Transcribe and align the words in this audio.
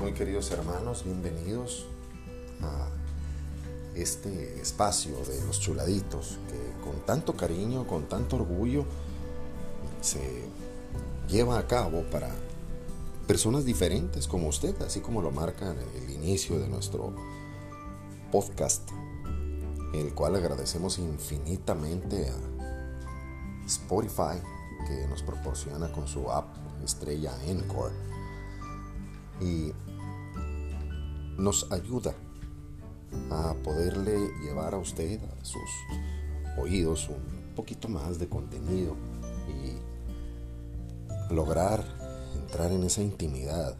muy 0.00 0.12
queridos 0.12 0.50
hermanos, 0.52 1.02
bienvenidos 1.04 1.86
a 2.62 2.88
este 3.96 4.60
espacio 4.60 5.16
de 5.26 5.44
los 5.44 5.58
chuladitos 5.58 6.38
que 6.48 6.84
con 6.84 7.04
tanto 7.04 7.34
cariño, 7.34 7.86
con 7.86 8.08
tanto 8.08 8.36
orgullo 8.36 8.84
se 10.00 10.44
lleva 11.28 11.58
a 11.58 11.66
cabo 11.66 12.02
para 12.12 12.30
personas 13.26 13.64
diferentes 13.64 14.28
como 14.28 14.48
usted, 14.48 14.80
así 14.82 15.00
como 15.00 15.20
lo 15.20 15.32
marca 15.32 15.72
en 15.72 15.78
el 16.02 16.10
inicio 16.10 16.60
de 16.60 16.68
nuestro 16.68 17.12
podcast, 18.30 18.88
el 19.94 20.14
cual 20.14 20.36
agradecemos 20.36 20.98
infinitamente 20.98 22.30
a 22.30 23.66
Spotify 23.66 24.40
que 24.86 25.08
nos 25.08 25.22
proporciona 25.22 25.90
con 25.90 26.06
su 26.06 26.30
app 26.30 26.46
estrella 26.84 27.32
Encore. 27.46 27.94
Y 29.40 29.72
nos 31.38 31.70
ayuda 31.70 32.14
a 33.30 33.54
poderle 33.64 34.18
llevar 34.42 34.74
a 34.74 34.78
usted 34.78 35.20
a 35.22 35.44
sus 35.44 35.70
oídos 36.60 37.08
un 37.08 37.54
poquito 37.54 37.88
más 37.88 38.18
de 38.18 38.28
contenido 38.28 38.96
y 39.48 41.32
lograr 41.32 41.84
entrar 42.34 42.72
en 42.72 42.82
esa 42.82 43.02
intimidad 43.02 43.76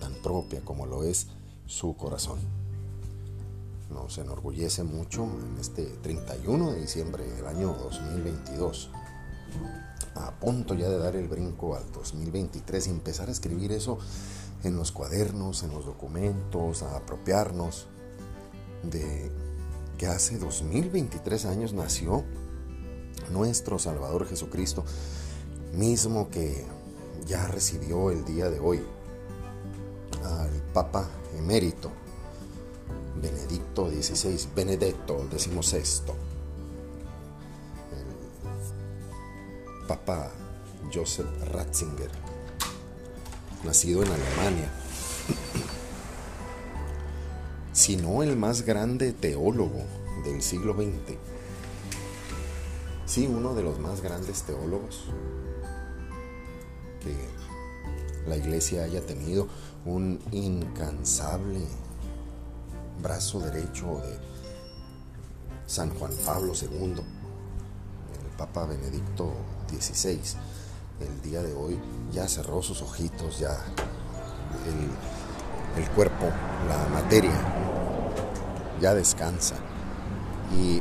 tan 0.00 0.14
propia 0.16 0.60
como 0.62 0.86
lo 0.86 1.04
es 1.04 1.28
su 1.66 1.96
corazón. 1.96 2.40
Nos 3.90 4.18
enorgullece 4.18 4.82
mucho 4.82 5.24
en 5.24 5.58
este 5.60 5.84
31 5.84 6.72
de 6.72 6.80
diciembre 6.80 7.24
del 7.24 7.46
año 7.46 7.72
2022 7.72 8.90
a 10.16 10.32
punto 10.32 10.74
ya 10.74 10.88
de 10.88 10.98
dar 10.98 11.16
el 11.16 11.28
brinco 11.28 11.76
al 11.76 11.90
2023 11.92 12.86
y 12.86 12.90
empezar 12.90 13.28
a 13.28 13.32
escribir 13.32 13.72
eso 13.72 13.98
en 14.64 14.76
los 14.76 14.92
cuadernos, 14.92 15.62
en 15.62 15.72
los 15.72 15.86
documentos, 15.86 16.82
a 16.82 16.96
apropiarnos 16.96 17.86
de 18.82 19.30
que 19.98 20.06
hace 20.06 20.38
2023 20.38 21.44
años 21.46 21.72
nació 21.72 22.24
nuestro 23.30 23.78
Salvador 23.78 24.26
Jesucristo, 24.26 24.84
mismo 25.72 26.30
que 26.30 26.64
ya 27.26 27.46
recibió 27.46 28.10
el 28.10 28.24
día 28.24 28.50
de 28.50 28.60
hoy 28.60 28.82
al 30.22 30.50
Papa 30.72 31.08
emérito 31.36 31.90
Benedicto 33.20 33.88
XVI, 33.88 34.48
Benedetto 34.54 35.26
XVI, 35.30 36.12
el 37.92 39.86
Papa 39.86 40.30
Joseph 40.92 41.26
Ratzinger, 41.52 42.10
nacido 43.64 44.02
en 44.02 44.08
Alemania 44.12 44.70
sino 47.74 48.22
el 48.22 48.36
más 48.36 48.62
grande 48.62 49.12
teólogo 49.12 49.82
del 50.24 50.40
siglo 50.42 50.74
XX. 50.74 51.18
Sí, 53.04 53.26
uno 53.26 53.52
de 53.54 53.64
los 53.64 53.80
más 53.80 54.00
grandes 54.00 54.44
teólogos 54.44 55.06
que 57.02 57.14
la 58.30 58.36
iglesia 58.36 58.84
haya 58.84 59.04
tenido 59.04 59.48
un 59.84 60.20
incansable 60.30 61.60
brazo 63.02 63.40
derecho 63.40 64.00
de 64.04 64.18
San 65.66 65.90
Juan 65.98 66.12
Pablo 66.24 66.52
II, 66.54 66.92
el 66.92 68.36
Papa 68.38 68.66
Benedicto 68.66 69.32
XVI. 69.68 70.20
El 71.00 71.22
día 71.22 71.42
de 71.42 71.52
hoy 71.54 71.78
ya 72.12 72.28
cerró 72.28 72.62
sus 72.62 72.80
ojitos, 72.82 73.38
ya 73.38 73.58
el, 75.76 75.88
cuerpo, 75.90 76.26
la 76.68 76.88
materia 76.92 77.32
ya 78.80 78.94
descansa. 78.94 79.56
Y 80.56 80.80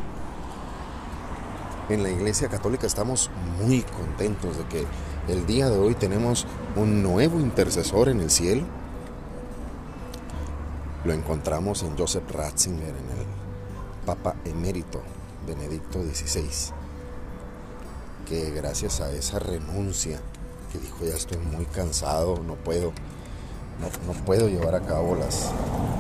en 1.90 2.04
la 2.04 2.10
Iglesia 2.10 2.48
Católica 2.48 2.86
estamos 2.86 3.32
muy 3.60 3.82
contentos 3.82 4.58
de 4.58 4.66
que 4.66 4.86
el 5.28 5.46
día 5.48 5.70
de 5.70 5.80
hoy 5.80 5.96
tenemos 5.96 6.46
un 6.76 7.02
nuevo 7.02 7.40
intercesor 7.40 8.10
en 8.10 8.20
el 8.20 8.30
cielo. 8.30 8.64
Lo 11.06 11.14
encontramos 11.14 11.82
en 11.84 11.98
Joseph 11.98 12.30
Ratzinger, 12.32 12.90
en 12.90 13.20
el 13.20 13.26
Papa 14.06 14.36
emérito 14.46 15.02
Benedicto 15.48 16.02
XVI, 16.04 16.74
que 18.28 18.52
gracias 18.52 19.02
a 19.02 19.12
esa 19.12 19.40
renuncia, 19.40 20.20
que 20.72 20.80
dijo 20.80 21.06
ya 21.06 21.16
estoy 21.16 21.38
muy 21.38 21.66
cansado, 21.66 22.40
no 22.46 22.56
puedo, 22.56 22.92
no, 23.80 24.14
puedo 24.26 24.48
llevar 24.48 24.76
a 24.76 24.82
cabo 24.82 25.16
las, 25.16 25.52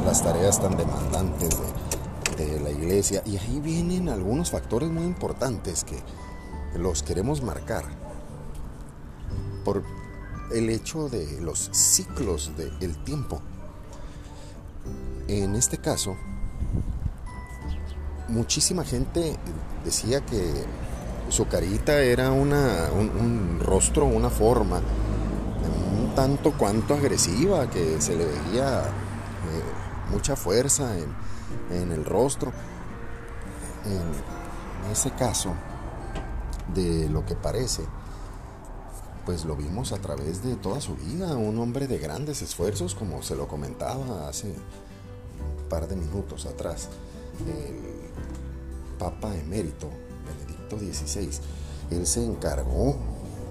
las 0.05 0.23
tareas 0.23 0.61
tan 0.61 0.77
demandantes 0.77 1.49
de, 2.37 2.45
de 2.45 2.59
la 2.59 2.71
iglesia. 2.71 3.21
Y 3.25 3.37
ahí 3.37 3.59
vienen 3.59 4.09
algunos 4.09 4.51
factores 4.51 4.89
muy 4.89 5.03
importantes 5.03 5.83
que 5.83 5.97
los 6.77 7.03
queremos 7.03 7.41
marcar 7.41 7.83
por 9.63 9.83
el 10.51 10.69
hecho 10.69 11.09
de 11.09 11.41
los 11.41 11.69
ciclos 11.71 12.51
del 12.57 13.03
tiempo. 13.03 13.41
En 15.27 15.55
este 15.55 15.77
caso, 15.77 16.15
muchísima 18.27 18.83
gente 18.83 19.37
decía 19.85 20.21
que 20.25 20.65
su 21.29 21.47
carita 21.47 22.01
era 22.01 22.31
una, 22.31 22.89
un, 22.91 23.59
rostro, 23.61 24.05
una 24.05 24.29
forma 24.29 24.81
un 25.99 26.13
tanto 26.15 26.51
cuanto 26.51 26.93
agresiva, 26.93 27.69
que 27.69 27.99
se 28.01 28.15
le 28.15 28.25
veía 28.25 28.81
eh, 28.81 30.11
mucha 30.11 30.35
fuerza 30.35 30.97
en, 30.97 31.13
en 31.75 31.91
el 31.91 32.05
rostro. 32.05 32.51
En 33.85 34.91
ese 34.91 35.11
caso, 35.11 35.53
de 36.73 37.09
lo 37.09 37.25
que 37.25 37.35
parece, 37.35 37.83
pues 39.25 39.45
lo 39.45 39.55
vimos 39.55 39.91
a 39.91 39.99
través 39.99 40.43
de 40.43 40.55
toda 40.55 40.81
su 40.81 40.95
vida, 40.95 41.35
un 41.35 41.57
hombre 41.59 41.87
de 41.87 41.97
grandes 41.97 42.41
esfuerzos, 42.41 42.95
como 42.95 43.21
se 43.23 43.35
lo 43.35 43.47
comentaba 43.47 44.27
hace 44.27 44.47
un 44.47 45.69
par 45.69 45.87
de 45.87 45.95
minutos 45.95 46.45
atrás, 46.45 46.89
el 47.47 47.93
Papa 48.99 49.35
emérito, 49.35 49.89
Benedicto 50.75 51.07
XVI, 51.07 51.29
él 51.91 52.07
se 52.07 52.23
encargó 52.23 52.97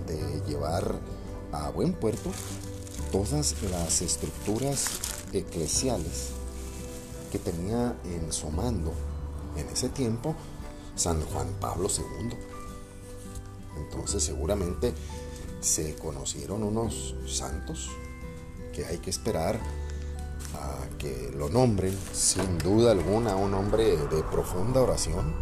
de 0.07 0.43
llevar 0.47 0.99
a 1.53 1.71
buen 1.71 1.93
puerto 1.93 2.31
todas 3.11 3.55
las 3.71 4.03
estructuras 4.03 4.87
eclesiales 5.33 6.31
que 7.31 7.39
tenía 7.39 7.97
en 8.05 8.33
su 8.33 8.51
mando 8.51 8.93
en 9.57 9.69
ese 9.69 9.89
tiempo 9.89 10.35
San 10.95 11.21
Juan 11.23 11.49
Pablo 11.61 11.89
II. 11.89 12.37
Entonces 13.77 14.23
seguramente 14.23 14.95
se 15.61 15.95
conocieron 15.97 16.63
unos 16.63 17.15
santos 17.27 17.91
que 18.75 18.85
hay 18.85 18.99
que 18.99 19.11
esperar 19.11 19.61
a 20.55 20.99
que 20.99 21.33
lo 21.37 21.49
nombren, 21.49 21.97
sin 22.13 22.59
duda 22.59 22.93
alguna, 22.93 23.37
un 23.37 23.55
hombre 23.55 23.97
de 23.97 24.23
profunda 24.25 24.81
oración, 24.81 25.35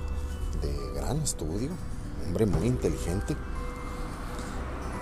gran 1.10 1.24
estudio, 1.24 1.70
hombre 2.24 2.46
muy 2.46 2.68
inteligente, 2.68 3.34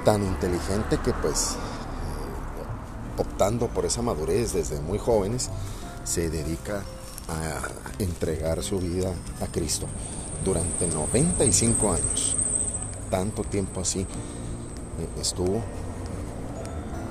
tan 0.06 0.22
inteligente 0.22 0.98
que 1.04 1.12
pues 1.12 1.56
optando 3.18 3.66
por 3.66 3.84
esa 3.84 4.00
madurez 4.00 4.54
desde 4.54 4.80
muy 4.80 4.98
jóvenes, 4.98 5.50
se 6.04 6.30
dedica 6.30 6.82
a 7.28 7.60
entregar 7.98 8.62
su 8.62 8.78
vida 8.78 9.12
a 9.42 9.48
Cristo 9.48 9.86
durante 10.46 10.86
95 10.86 11.92
años. 11.92 12.36
Tanto 13.10 13.44
tiempo 13.44 13.82
así 13.82 14.00
eh, 14.00 14.06
estuvo 15.20 15.62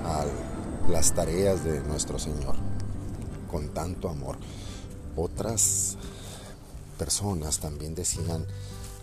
a 0.05 0.25
las 0.89 1.13
tareas 1.13 1.63
de 1.63 1.81
nuestro 1.81 2.17
Señor 2.17 2.55
con 3.51 3.69
tanto 3.69 4.09
amor. 4.09 4.37
Otras 5.15 5.97
personas 6.97 7.59
también 7.59 7.93
decían 7.93 8.47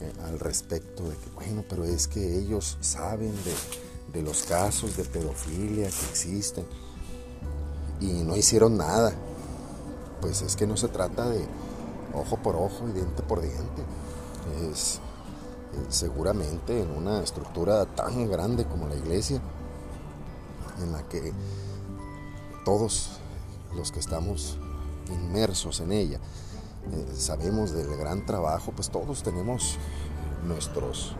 eh, 0.01 0.13
al 0.27 0.39
respecto 0.39 1.03
de 1.05 1.17
que, 1.17 1.31
bueno, 1.35 1.65
pero 1.69 1.85
es 1.85 2.09
que 2.09 2.39
ellos 2.39 2.77
saben 2.81 3.33
de, 3.45 4.19
de 4.19 4.23
los 4.23 4.43
casos 4.43 4.97
de 4.97 5.05
pedofilia 5.05 5.89
que 5.89 6.07
existen 6.11 6.65
y 8.01 8.25
no 8.25 8.37
hicieron 8.37 8.77
nada 8.77 9.15
pues 10.25 10.41
es 10.41 10.57
que 10.57 10.67
no 10.67 10.75
se 10.79 10.89
trata 10.89 11.29
de 11.29 11.45
ojo 12.15 12.39
por 12.39 12.57
ojo 12.57 12.89
y 12.89 12.93
diente 12.93 13.23
por 13.23 13.43
diente. 13.43 13.83
Es 14.71 14.97
eh, 15.75 15.87
seguramente 15.91 16.81
en 16.81 16.91
una 16.93 17.23
estructura 17.23 17.85
tan 17.85 18.31
grande 18.31 18.65
como 18.65 18.89
la 18.89 18.95
iglesia, 18.95 19.43
en 20.83 20.93
la 20.93 21.03
que 21.09 21.31
todos 22.65 23.19
los 23.77 23.93
que 23.93 24.01
estamos 24.01 24.57
inmersos 25.11 25.81
en 25.81 25.93
ella 25.93 26.21
eh, 26.93 27.07
sabemos 27.17 27.73
del 27.73 27.97
gran 27.97 28.27
trabajo, 28.27 28.73
pues 28.73 28.91
todos 28.91 29.23
tenemos 29.23 29.79
nuestros 30.47 31.17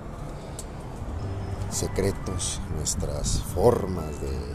secretos, 1.71 2.61
nuestras 2.77 3.41
formas 3.41 4.21
de 4.21 4.55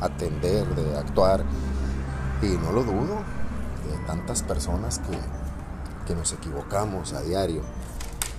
atender, 0.00 0.66
de 0.74 0.98
actuar 0.98 1.44
Y 2.42 2.46
no 2.46 2.72
lo 2.72 2.82
dudo, 2.82 3.22
de 3.88 4.06
tantas 4.06 4.42
personas 4.42 4.98
que, 4.98 5.16
que 6.06 6.14
nos 6.14 6.32
equivocamos 6.32 7.12
a 7.12 7.22
diario, 7.22 7.60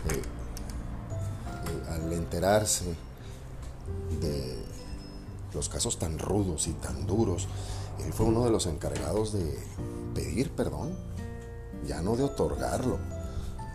eh, 0.10 0.22
eh, 1.66 1.94
al 1.94 2.12
enterarse 2.12 2.94
de 4.20 4.62
los 5.54 5.70
casos 5.70 5.98
tan 6.00 6.20
rudos 6.20 6.68
y 6.68 6.74
tan 6.74 7.08
duros, 7.08 7.48
él 8.06 8.12
fue 8.12 8.26
uno 8.26 8.44
de 8.44 8.52
los 8.52 8.66
encargados 8.66 9.32
de 9.32 9.58
pedir 10.14 10.52
perdón, 10.52 10.94
ya 11.88 12.02
no 12.02 12.16
de 12.16 12.24
otorgarlo, 12.24 13.00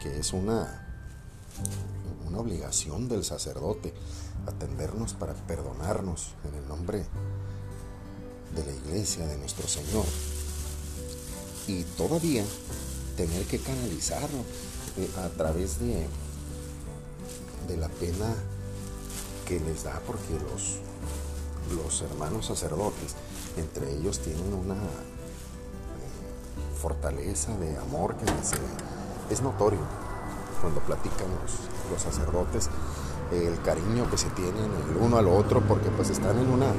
que 0.02 0.18
es 0.18 0.32
una, 0.32 0.86
una 2.26 2.38
obligación 2.38 3.08
del 3.08 3.24
sacerdote, 3.24 3.92
atendernos 4.46 5.14
para 5.14 5.34
perdonarnos 5.34 6.34
en 6.48 6.54
el 6.54 6.68
nombre 6.68 7.04
de 8.54 8.64
la 8.64 8.72
iglesia, 8.72 9.26
de 9.26 9.36
nuestro 9.36 9.68
Señor. 9.68 10.04
Y 11.66 11.82
todavía 11.82 12.44
tener 13.16 13.44
que 13.44 13.58
canalizarlo 13.58 14.38
eh, 14.96 15.10
a 15.24 15.28
través 15.36 15.78
de, 15.80 16.06
de 17.66 17.76
la 17.76 17.88
pena 17.88 18.34
que 19.46 19.60
les 19.60 19.84
da 19.84 20.00
porque 20.06 20.34
los, 20.50 20.78
los 21.76 22.02
hermanos 22.02 22.46
sacerdotes, 22.46 23.16
entre 23.56 23.92
ellos 23.92 24.20
tienen 24.20 24.54
una 24.54 24.76
fortaleza 26.80 27.56
de 27.58 27.76
amor 27.78 28.14
que 28.16 28.24
es 29.32 29.42
notorio 29.42 29.80
cuando 30.60 30.80
platican 30.80 31.26
los, 31.42 31.90
los 31.90 32.02
sacerdotes 32.02 32.70
el 33.32 33.60
cariño 33.62 34.08
que 34.10 34.16
se 34.16 34.28
tienen 34.30 34.70
el 34.90 34.96
uno 35.00 35.18
al 35.18 35.28
otro 35.28 35.60
porque 35.60 35.90
pues 35.90 36.10
están 36.10 36.38
en 36.38 36.48
una 36.48 36.72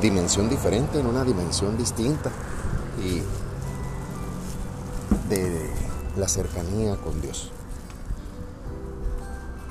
dimensión 0.00 0.48
diferente, 0.48 1.00
en 1.00 1.06
una 1.06 1.24
dimensión 1.24 1.76
distinta 1.78 2.30
y 3.02 3.22
de 5.28 5.70
la 6.16 6.28
cercanía 6.28 6.96
con 6.96 7.20
Dios. 7.20 7.50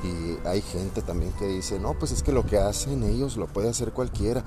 Y 0.04 0.48
hay 0.48 0.62
gente 0.62 1.02
también 1.02 1.32
que 1.34 1.48
dice, 1.48 1.80
no, 1.80 1.94
pues 1.94 2.12
es 2.12 2.22
que 2.22 2.32
lo 2.32 2.46
que 2.46 2.58
hacen 2.58 3.04
ellos 3.04 3.38
lo 3.38 3.48
puede 3.48 3.70
hacer 3.70 3.92
cualquiera. 3.92 4.44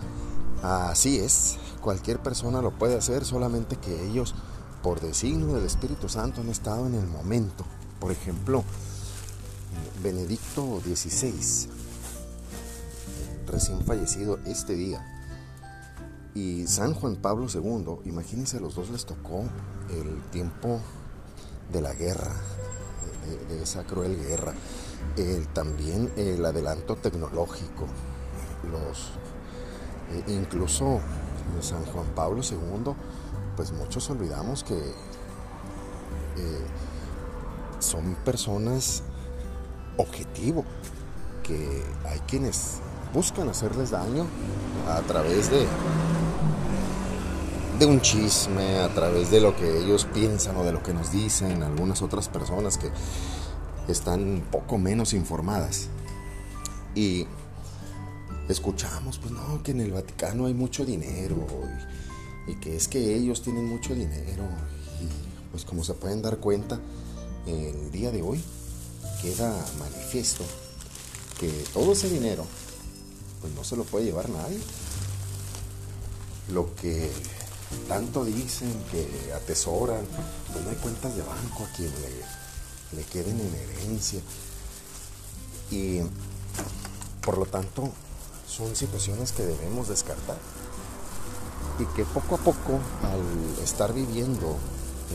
Así 0.62 1.18
es, 1.18 1.56
cualquier 1.80 2.20
persona 2.20 2.62
lo 2.62 2.72
puede 2.72 2.96
hacer, 2.96 3.24
solamente 3.24 3.76
que 3.76 4.06
ellos, 4.06 4.34
por 4.82 5.00
designio 5.00 5.54
del 5.54 5.64
Espíritu 5.64 6.08
Santo, 6.08 6.40
han 6.40 6.48
estado 6.48 6.86
en 6.86 6.94
el 6.94 7.06
momento. 7.06 7.64
Por 8.00 8.12
ejemplo, 8.12 8.64
Benedicto 10.02 10.80
XVI, 10.80 11.68
recién 13.46 13.84
fallecido 13.84 14.38
este 14.46 14.74
día, 14.74 15.04
y 16.34 16.66
San 16.66 16.94
Juan 16.94 17.16
Pablo 17.16 17.46
II, 17.52 18.08
imagínense, 18.08 18.58
a 18.58 18.60
los 18.60 18.76
dos 18.76 18.90
les 18.90 19.04
tocó 19.04 19.44
el 19.90 20.22
tiempo 20.30 20.80
de 21.72 21.80
la 21.80 21.92
guerra, 21.94 22.32
de, 23.48 23.62
esa 23.62 23.84
cruel 23.84 24.16
guerra, 24.16 24.54
también 25.52 26.12
el 26.16 26.44
adelanto 26.44 26.96
tecnológico, 26.96 27.86
los, 28.70 29.10
eh, 30.12 30.32
incluso 30.32 31.00
San 31.60 31.84
Juan 31.86 32.06
Pablo 32.14 32.42
II, 32.42 32.94
pues 33.58 33.72
muchos 33.72 34.08
olvidamos 34.08 34.62
que 34.62 34.76
eh, 34.76 34.92
son 37.80 38.14
personas 38.24 39.02
objetivo, 39.96 40.64
que 41.42 41.82
hay 42.04 42.20
quienes 42.20 42.76
buscan 43.12 43.48
hacerles 43.48 43.90
daño 43.90 44.26
a 44.86 45.00
través 45.00 45.50
de 45.50 45.66
de 47.80 47.86
un 47.86 48.00
chisme, 48.00 48.78
a 48.78 48.94
través 48.94 49.32
de 49.32 49.40
lo 49.40 49.56
que 49.56 49.78
ellos 49.78 50.06
piensan 50.14 50.56
o 50.56 50.62
de 50.62 50.70
lo 50.70 50.80
que 50.80 50.94
nos 50.94 51.10
dicen 51.10 51.64
algunas 51.64 52.00
otras 52.00 52.28
personas 52.28 52.78
que 52.78 52.92
están 53.88 54.20
un 54.20 54.40
poco 54.42 54.78
menos 54.78 55.14
informadas. 55.14 55.88
Y 56.94 57.26
escuchamos, 58.48 59.18
pues 59.18 59.32
no, 59.32 59.64
que 59.64 59.72
en 59.72 59.80
el 59.80 59.90
Vaticano 59.90 60.46
hay 60.46 60.54
mucho 60.54 60.84
dinero 60.84 61.34
y, 61.34 62.07
y 62.48 62.54
que 62.54 62.76
es 62.76 62.88
que 62.88 63.14
ellos 63.14 63.42
tienen 63.42 63.66
mucho 63.66 63.94
dinero. 63.94 64.42
Y 65.00 65.50
pues 65.50 65.64
como 65.64 65.84
se 65.84 65.94
pueden 65.94 66.22
dar 66.22 66.38
cuenta, 66.38 66.80
el 67.46 67.90
día 67.92 68.10
de 68.10 68.22
hoy 68.22 68.42
queda 69.22 69.54
manifiesto 69.78 70.44
que 71.38 71.48
todo 71.72 71.92
ese 71.92 72.08
dinero 72.08 72.44
pues 73.40 73.52
no 73.54 73.62
se 73.64 73.76
lo 73.76 73.84
puede 73.84 74.06
llevar 74.06 74.28
nadie. 74.30 74.58
Lo 76.52 76.74
que 76.74 77.10
tanto 77.86 78.24
dicen 78.24 78.72
que 78.90 79.32
atesoran, 79.34 80.04
pues 80.52 80.64
no 80.64 80.70
hay 80.70 80.76
cuentas 80.76 81.14
de 81.14 81.22
banco 81.22 81.64
a 81.64 81.76
quien 81.76 81.90
le, 81.90 82.98
le 82.98 83.04
queden 83.04 83.38
en 83.38 83.54
herencia. 83.54 84.20
Y 85.70 86.00
por 87.20 87.36
lo 87.36 87.44
tanto 87.44 87.92
son 88.48 88.74
situaciones 88.74 89.32
que 89.32 89.44
debemos 89.44 89.88
descartar. 89.88 90.38
Y 91.78 91.84
que 91.94 92.04
poco 92.04 92.34
a 92.34 92.38
poco, 92.38 92.78
al 93.02 93.62
estar 93.62 93.92
viviendo 93.92 94.56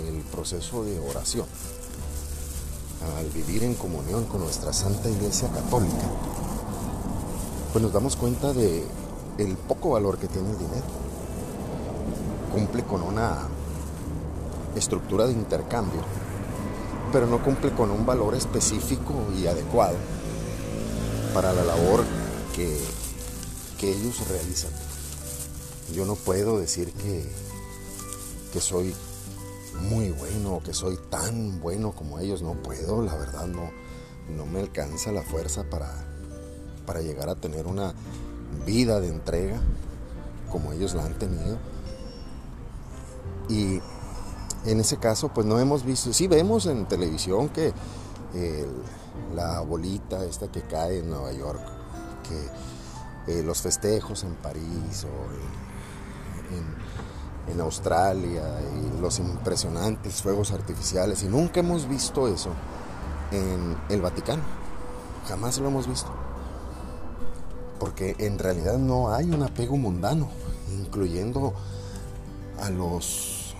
el 0.08 0.22
proceso 0.24 0.84
de 0.84 1.00
oración, 1.00 1.46
al 3.18 3.30
vivir 3.32 3.64
en 3.64 3.76
comunión 3.76 4.26
con 4.26 4.42
nuestra 4.42 4.72
Santa 4.72 5.10
Iglesia 5.10 5.50
Católica, 5.50 6.10
pues 7.74 7.84
nos 7.84 7.92
damos 7.92 8.16
cuenta 8.16 8.54
de 8.54 8.86
el 9.38 9.58
poco 9.58 9.92
valor 9.92 10.18
que 10.18 10.28
tiene 10.28 10.52
el 10.52 10.58
dinero. 10.58 10.86
Cumple 12.54 12.84
con 12.84 13.02
una 13.02 13.48
estructura 14.76 15.26
de 15.26 15.34
intercambio, 15.34 16.02
pero 17.12 17.26
no 17.28 17.44
cumple 17.44 17.72
con 17.72 17.92
un 17.92 18.06
valor 18.06 18.36
específico 18.36 19.14
y 19.38 19.48
adecuado 19.48 19.98
para 21.34 21.52
la 21.52 21.64
labor 21.64 22.04
que, 22.56 22.80
que 23.80 23.92
ellos 23.92 24.28
realizan. 24.30 24.72
Yo 25.92 26.06
no 26.06 26.16
puedo 26.16 26.60
decir 26.60 26.94
que, 26.94 27.30
que 28.52 28.62
soy 28.62 28.94
muy 29.82 30.12
bueno, 30.12 30.62
que 30.64 30.74
soy 30.74 30.98
tan 31.10 31.60
bueno 31.60 31.92
como 31.92 32.20
ellos, 32.20 32.42
no 32.42 32.54
puedo, 32.54 33.02
la 33.02 33.16
verdad 33.16 33.48
no, 33.48 33.72
no 34.36 34.46
me 34.46 34.60
alcanza 34.60 35.12
la 35.12 35.24
fuerza 35.24 35.64
para, 35.70 35.92
para 36.86 37.02
llegar 37.02 37.30
a 37.30 37.36
tener 37.36 37.68
una 37.68 37.94
vida 38.66 39.00
de 39.00 39.10
entrega 39.10 39.60
como 40.52 40.72
ellos 40.72 40.94
la 40.94 41.06
han 41.06 41.18
tenido. 41.18 41.58
Y 43.50 43.82
en 44.66 44.80
ese 44.80 44.98
caso, 44.98 45.30
pues 45.30 45.46
no 45.46 45.60
hemos 45.60 45.84
visto, 45.84 46.14
sí 46.14 46.28
vemos 46.28 46.66
en 46.68 46.88
televisión 46.88 47.50
que 47.50 47.74
la 49.36 49.60
bolita 49.62 50.24
esta 50.26 50.48
que 50.52 50.62
cae 50.62 51.00
en 51.00 51.10
Nueva 51.10 51.32
York, 51.34 51.62
que 52.28 53.40
eh, 53.40 53.44
los 53.44 53.62
festejos 53.62 54.24
en 54.24 54.36
París 54.36 55.06
o 55.06 55.34
en 55.34 55.73
en 57.48 57.60
Australia 57.62 58.44
y 58.62 59.02
los 59.02 59.20
impresionantes 59.20 60.22
fuegos 60.22 60.52
artificiales 60.52 61.24
y 61.24 61.28
nunca 61.28 61.60
hemos 61.60 61.88
visto 61.88 62.28
eso 62.28 62.52
en 63.32 63.78
el 63.90 64.02
Vaticano. 64.02 64.44
Jamás 65.28 65.58
lo 65.60 65.68
hemos 65.68 65.88
visto. 65.88 66.10
Porque 67.80 68.16
en 68.20 68.40
realidad 68.40 68.78
no 68.78 69.14
hay 69.14 69.30
un 69.30 69.44
apego 69.44 69.76
mundano, 69.78 70.30
incluyendo 70.72 71.54
a 72.62 72.70
los 72.70 73.56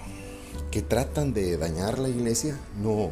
que 0.72 0.82
tratan 0.82 1.34
de 1.34 1.58
dañar 1.58 2.00
la 2.00 2.10
iglesia, 2.10 2.58
no, 2.82 3.12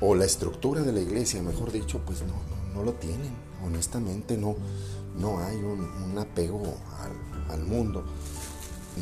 o 0.00 0.14
la 0.14 0.24
estructura 0.24 0.82
de 0.82 0.92
la 0.92 1.00
iglesia, 1.00 1.42
mejor 1.42 1.70
dicho, 1.70 2.00
pues 2.04 2.22
no, 2.22 2.34
no, 2.74 2.84
lo 2.84 2.94
tienen. 2.94 3.32
Honestamente 3.64 4.36
no, 4.36 4.56
no 5.16 5.38
hay 5.38 5.56
un, 5.56 6.18
apego 6.18 6.62
al, 7.00 7.52
al 7.52 7.64
mundo 7.64 8.04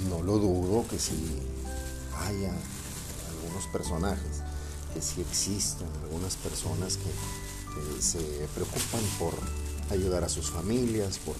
no 0.08 0.22
lo 0.22 0.38
dudo 0.38 0.86
que 0.88 0.98
si 0.98 1.14
haya 2.16 2.52
algunos 3.30 3.66
personajes, 3.72 4.42
que 4.94 5.02
si 5.02 5.20
existen 5.20 5.88
algunas 6.04 6.36
personas 6.36 6.96
que, 6.96 7.10
se 8.00 8.18
preocupan 8.54 9.00
por 9.18 9.32
ayudar 9.90 10.24
a 10.24 10.28
sus 10.28 10.50
familias, 10.50 11.18
por, 11.18 11.34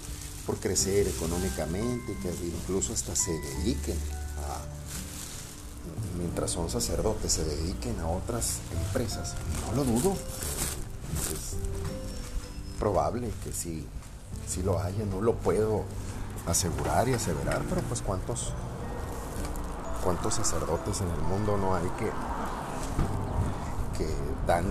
por 0.46 0.56
crecer 0.56 1.06
económicamente, 1.06 2.16
que 2.22 2.30
incluso 2.46 2.94
hasta 2.94 3.14
se 3.14 3.32
dediquen 3.32 3.98
a, 4.38 6.18
mientras 6.18 6.52
son 6.52 6.70
sacerdotes, 6.70 7.34
se 7.34 7.44
dediquen 7.44 8.00
a 8.00 8.08
otras 8.08 8.60
empresas. 8.86 9.34
No 9.66 9.76
lo 9.76 9.84
dudo. 9.84 10.12
Es 10.12 11.56
probable 12.78 13.30
que 13.44 13.52
sí, 13.52 13.84
sí 14.48 14.62
lo 14.62 14.80
haya, 14.80 15.04
no 15.04 15.20
lo 15.20 15.34
puedo 15.34 15.84
asegurar 16.46 17.08
y 17.08 17.14
aseverar, 17.14 17.62
pero 17.68 17.80
pues 17.82 18.02
cuántos, 18.02 18.52
cuántos 20.04 20.34
sacerdotes 20.34 21.00
en 21.00 21.08
el 21.08 21.20
mundo 21.22 21.56
no 21.56 21.74
hay 21.74 21.88
que, 21.98 22.10
que 23.98 24.14
dan 24.46 24.64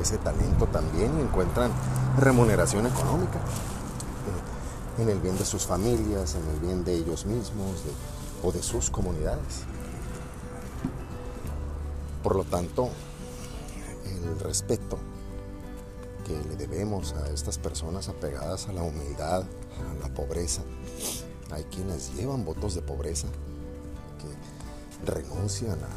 ese 0.00 0.18
talento 0.18 0.66
también 0.66 1.18
y 1.18 1.22
encuentran 1.22 1.70
remuneración 2.18 2.86
económica 2.86 3.38
en 4.98 5.08
el 5.08 5.20
bien 5.20 5.36
de 5.38 5.44
sus 5.44 5.66
familias, 5.66 6.34
en 6.34 6.48
el 6.48 6.60
bien 6.60 6.84
de 6.84 6.94
ellos 6.94 7.26
mismos 7.26 7.82
o 8.42 8.52
de 8.52 8.62
sus 8.62 8.90
comunidades. 8.90 9.64
Por 12.22 12.36
lo 12.36 12.44
tanto, 12.44 12.90
el 14.06 14.38
respeto 14.40 14.98
que 16.26 16.34
le 16.48 16.56
debemos 16.56 17.14
a 17.14 17.28
estas 17.30 17.58
personas 17.58 18.08
apegadas 18.08 18.68
a 18.68 18.72
la 18.72 18.82
humildad, 18.82 19.44
a 19.80 20.08
la 20.08 20.14
pobreza, 20.14 20.62
hay 21.50 21.64
quienes 21.64 22.14
llevan 22.14 22.44
votos 22.44 22.74
de 22.74 22.82
pobreza, 22.82 23.28
que 24.18 25.12
renuncian 25.12 25.78
a, 25.82 25.88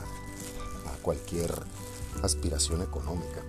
cualquier 1.01 1.53
aspiración 2.24 2.82
económica 2.82 3.44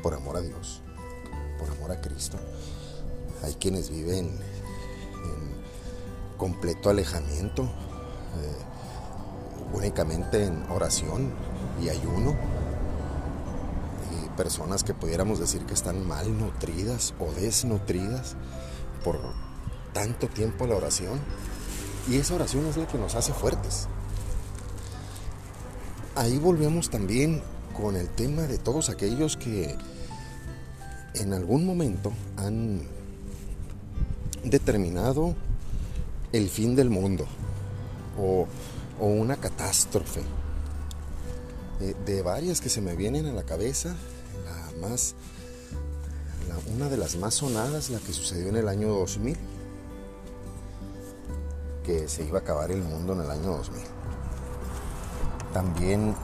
por 0.00 0.14
amor 0.14 0.36
a 0.36 0.40
Dios, 0.40 0.80
por 1.58 1.68
amor 1.70 1.92
a 1.92 2.00
Cristo. 2.00 2.38
Hay 3.42 3.54
quienes 3.54 3.90
viven 3.90 4.26
en 4.26 4.40
completo 6.36 6.90
alejamiento, 6.90 7.64
eh, 7.64 9.76
únicamente 9.76 10.44
en 10.44 10.62
oración 10.70 11.32
y 11.82 11.88
ayuno. 11.88 12.36
Personas 14.40 14.84
que 14.84 14.94
pudiéramos 14.94 15.38
decir 15.38 15.66
que 15.66 15.74
están 15.74 16.08
malnutridas 16.08 17.12
o 17.20 17.30
desnutridas 17.30 18.36
por 19.04 19.20
tanto 19.92 20.28
tiempo 20.28 20.66
la 20.66 20.76
oración. 20.76 21.20
Y 22.08 22.16
esa 22.16 22.36
oración 22.36 22.64
es 22.64 22.78
la 22.78 22.86
que 22.86 22.96
nos 22.96 23.14
hace 23.16 23.34
fuertes. 23.34 23.86
Ahí 26.16 26.38
volvemos 26.38 26.88
también 26.88 27.42
con 27.76 27.96
el 27.96 28.08
tema 28.08 28.44
de 28.44 28.56
todos 28.56 28.88
aquellos 28.88 29.36
que 29.36 29.76
en 31.16 31.34
algún 31.34 31.66
momento 31.66 32.10
han 32.38 32.88
determinado 34.42 35.34
el 36.32 36.48
fin 36.48 36.74
del 36.76 36.88
mundo 36.88 37.26
o, 38.18 38.48
una 39.00 39.36
catástrofe. 39.36 40.22
De, 42.06 42.22
varias 42.22 42.62
que 42.62 42.70
se 42.70 42.80
me 42.80 42.96
vienen 42.96 43.26
a 43.26 43.32
la 43.32 43.42
cabeza, 43.42 43.94
una 46.74 46.88
de 46.88 46.96
las 46.96 47.16
más 47.16 47.34
sonadas, 47.34 47.90
la 47.90 47.98
que 47.98 48.12
sucedió 48.12 48.48
en 48.48 48.56
el 48.56 48.68
año 48.68 48.88
2000, 48.88 49.36
que 51.84 52.08
se 52.08 52.24
iba 52.24 52.38
a 52.38 52.42
acabar 52.42 52.70
el 52.70 52.82
mundo 52.82 53.12
en 53.14 53.20
el 53.20 53.30
año 53.30 53.56
2000. 53.56 53.82
También 55.52 56.14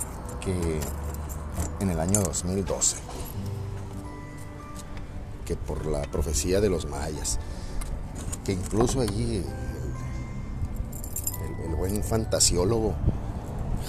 que 0.41 0.81
en 1.81 1.91
el 1.91 2.01
año 2.01 2.21
2012, 2.23 2.97
que 5.45 5.57
por 5.57 5.87
la 5.87 6.03
profecía 6.03 6.61
de 6.61 6.69
los 6.69 6.87
mayas, 6.87 7.39
que 8.45 8.53
incluso 8.53 9.01
allí 9.01 9.45
el, 11.65 11.75
buen 11.75 12.03
fantasiólogo 12.03 12.95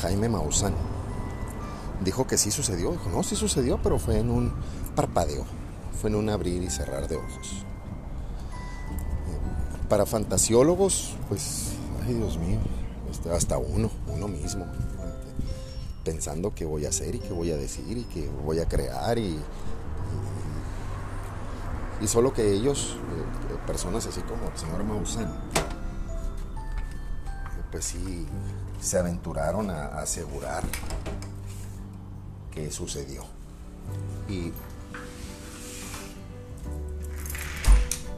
Jaime 0.02 0.28
Maussan 0.28 0.74
dijo 2.04 2.28
que 2.28 2.38
sí 2.38 2.52
sucedió, 2.52 2.92
dijo, 2.92 3.10
no, 3.10 3.24
sí 3.24 3.36
sucedió, 3.36 3.80
pero 3.82 4.00
fue 4.00 4.20
en 4.20 4.30
un 4.30 4.54
parpadeo, 4.96 5.46
fue 6.00 6.10
en 6.10 6.16
un 6.16 6.30
abrir 6.30 6.62
y 6.64 6.70
cerrar 6.70 7.08
de 7.08 7.18
ojos. 7.18 7.64
Para 9.90 10.06
fantasiólogos, 10.06 11.16
pues, 11.30 11.74
ay 12.06 12.14
Dios 12.16 12.38
mío, 12.38 12.60
este, 13.10 13.32
hasta 13.32 13.58
uno, 13.58 13.90
uno 14.08 14.28
mismo 14.28 14.66
pensando 16.08 16.56
qué 16.56 16.64
voy 16.64 16.86
a 16.86 16.90
hacer 16.90 17.16
y 17.16 17.20
qué 17.20 17.34
voy 17.34 17.52
a 17.52 17.58
decir 17.58 17.98
y 17.98 18.06
qué 18.06 18.30
voy 18.46 18.60
a 18.60 18.66
crear 18.66 19.18
y, 19.18 19.38
y, 22.00 22.08
solo 22.08 22.32
que 22.32 22.54
ellos, 22.54 22.96
eh, 22.96 23.58
personas 23.68 24.08
así 24.08 24.22
como 24.22 24.50
el 24.50 24.58
señor 24.58 24.86
Maussan, 24.86 25.30
pues 27.72 27.84
sí 27.84 28.26
se 28.80 28.98
aventuraron 28.98 29.70
a, 29.70 29.88
asegurar 30.00 30.64
sucedió. 32.72 33.24
Y 34.30 34.52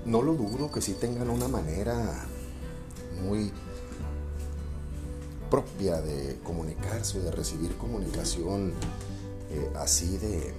no 0.05 0.21
lo 0.21 0.33
dudo 0.33 0.71
que 0.71 0.81
sí 0.81 0.93
tengan 0.93 1.29
una 1.29 1.47
manera 1.47 2.25
muy 3.21 3.51
propia 5.49 6.01
de 6.01 6.39
comunicarse, 6.43 7.19
de 7.19 7.31
recibir 7.31 7.75
comunicación 7.77 8.73
eh, 9.51 9.71
así 9.75 10.17
de, 10.17 10.53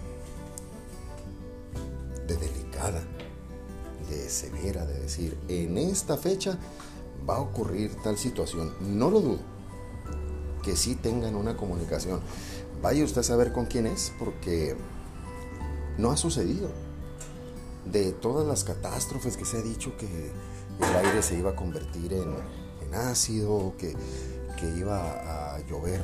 de 2.27 2.37
delicada, 2.37 3.03
de 4.09 4.29
severa, 4.29 4.85
de 4.85 5.01
decir, 5.01 5.39
en 5.49 5.79
esta 5.79 6.17
fecha 6.17 6.59
va 7.29 7.37
a 7.37 7.41
ocurrir 7.41 7.95
tal 8.03 8.19
situación. 8.19 8.75
No 8.81 9.11
lo 9.11 9.21
dudo, 9.21 9.39
que 10.63 10.77
sí 10.77 10.97
tengan 10.97 11.35
una 11.35 11.57
comunicación. 11.57 12.21
Vaya 12.83 13.05
usted 13.05 13.21
a 13.21 13.25
saber 13.25 13.53
con 13.53 13.67
quién 13.67 13.87
es, 13.87 14.13
porque 14.19 14.77
no 15.99 16.11
ha 16.11 16.17
sucedido. 16.17 16.69
De 17.85 18.13
todas 18.13 18.47
las 18.47 18.65
catástrofes 18.65 19.37
que 19.37 19.45
se 19.45 19.59
ha 19.59 19.63
dicho 19.63 19.97
que 19.97 20.07
el 20.07 21.07
aire 21.07 21.23
se 21.23 21.39
iba 21.39 21.51
a 21.51 21.57
convertir 21.57 22.13
en, 22.13 22.35
ácido, 22.93 23.75
que 23.79 23.95
que 24.61 24.69
iba 24.77 25.55
a 25.55 25.59
llover 25.67 26.03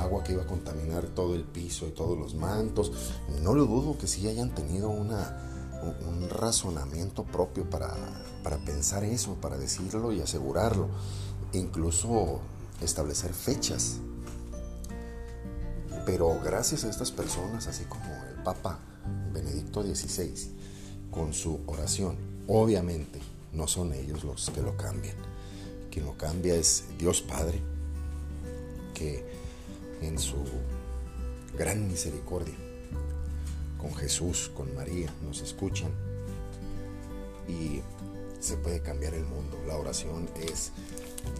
agua 0.00 0.24
que 0.24 0.32
iba 0.32 0.42
a 0.42 0.46
contaminar 0.46 1.06
todo 1.08 1.34
el 1.34 1.44
piso 1.44 1.86
y 1.86 1.90
todos 1.90 2.18
los 2.18 2.34
mantos. 2.34 2.92
No 3.42 3.54
lo 3.54 3.66
dudo 3.66 3.98
que 3.98 4.06
sí 4.06 4.26
hayan 4.26 4.54
tenido 4.54 4.88
una, 4.88 5.38
un 6.08 6.28
razonamiento 6.28 7.24
propio 7.24 7.68
para, 7.68 7.94
para 8.42 8.58
pensar 8.58 9.04
eso, 9.04 9.34
para 9.34 9.58
decirlo 9.58 10.12
y 10.12 10.20
asegurarlo. 10.20 10.88
Incluso 11.52 12.40
establecer 12.80 13.34
fechas. 13.34 13.98
Pero 16.04 16.40
gracias 16.42 16.84
a 16.84 16.90
estas 16.90 17.10
personas, 17.10 17.66
así 17.66 17.84
como 17.84 18.04
el 18.30 18.42
Papa 18.42 18.78
Benedicto 19.32 19.82
XVI, 19.82 20.34
con 21.10 21.32
su 21.32 21.60
oración, 21.66 22.16
obviamente 22.48 23.20
no 23.52 23.66
son 23.68 23.92
ellos 23.92 24.24
los 24.24 24.50
que 24.50 24.62
lo 24.62 24.76
cambian 24.76 25.16
quien 25.92 26.06
lo 26.06 26.16
cambia 26.16 26.54
es 26.54 26.84
Dios 26.98 27.20
Padre, 27.20 27.60
que 28.94 29.22
en 30.00 30.18
su 30.18 30.42
gran 31.56 31.86
misericordia, 31.86 32.54
con 33.78 33.94
Jesús, 33.94 34.50
con 34.54 34.74
María, 34.74 35.12
nos 35.22 35.42
escuchan 35.42 35.90
y 37.46 37.82
se 38.40 38.56
puede 38.56 38.80
cambiar 38.80 39.12
el 39.14 39.24
mundo. 39.24 39.58
La 39.66 39.76
oración 39.76 40.30
es 40.40 40.72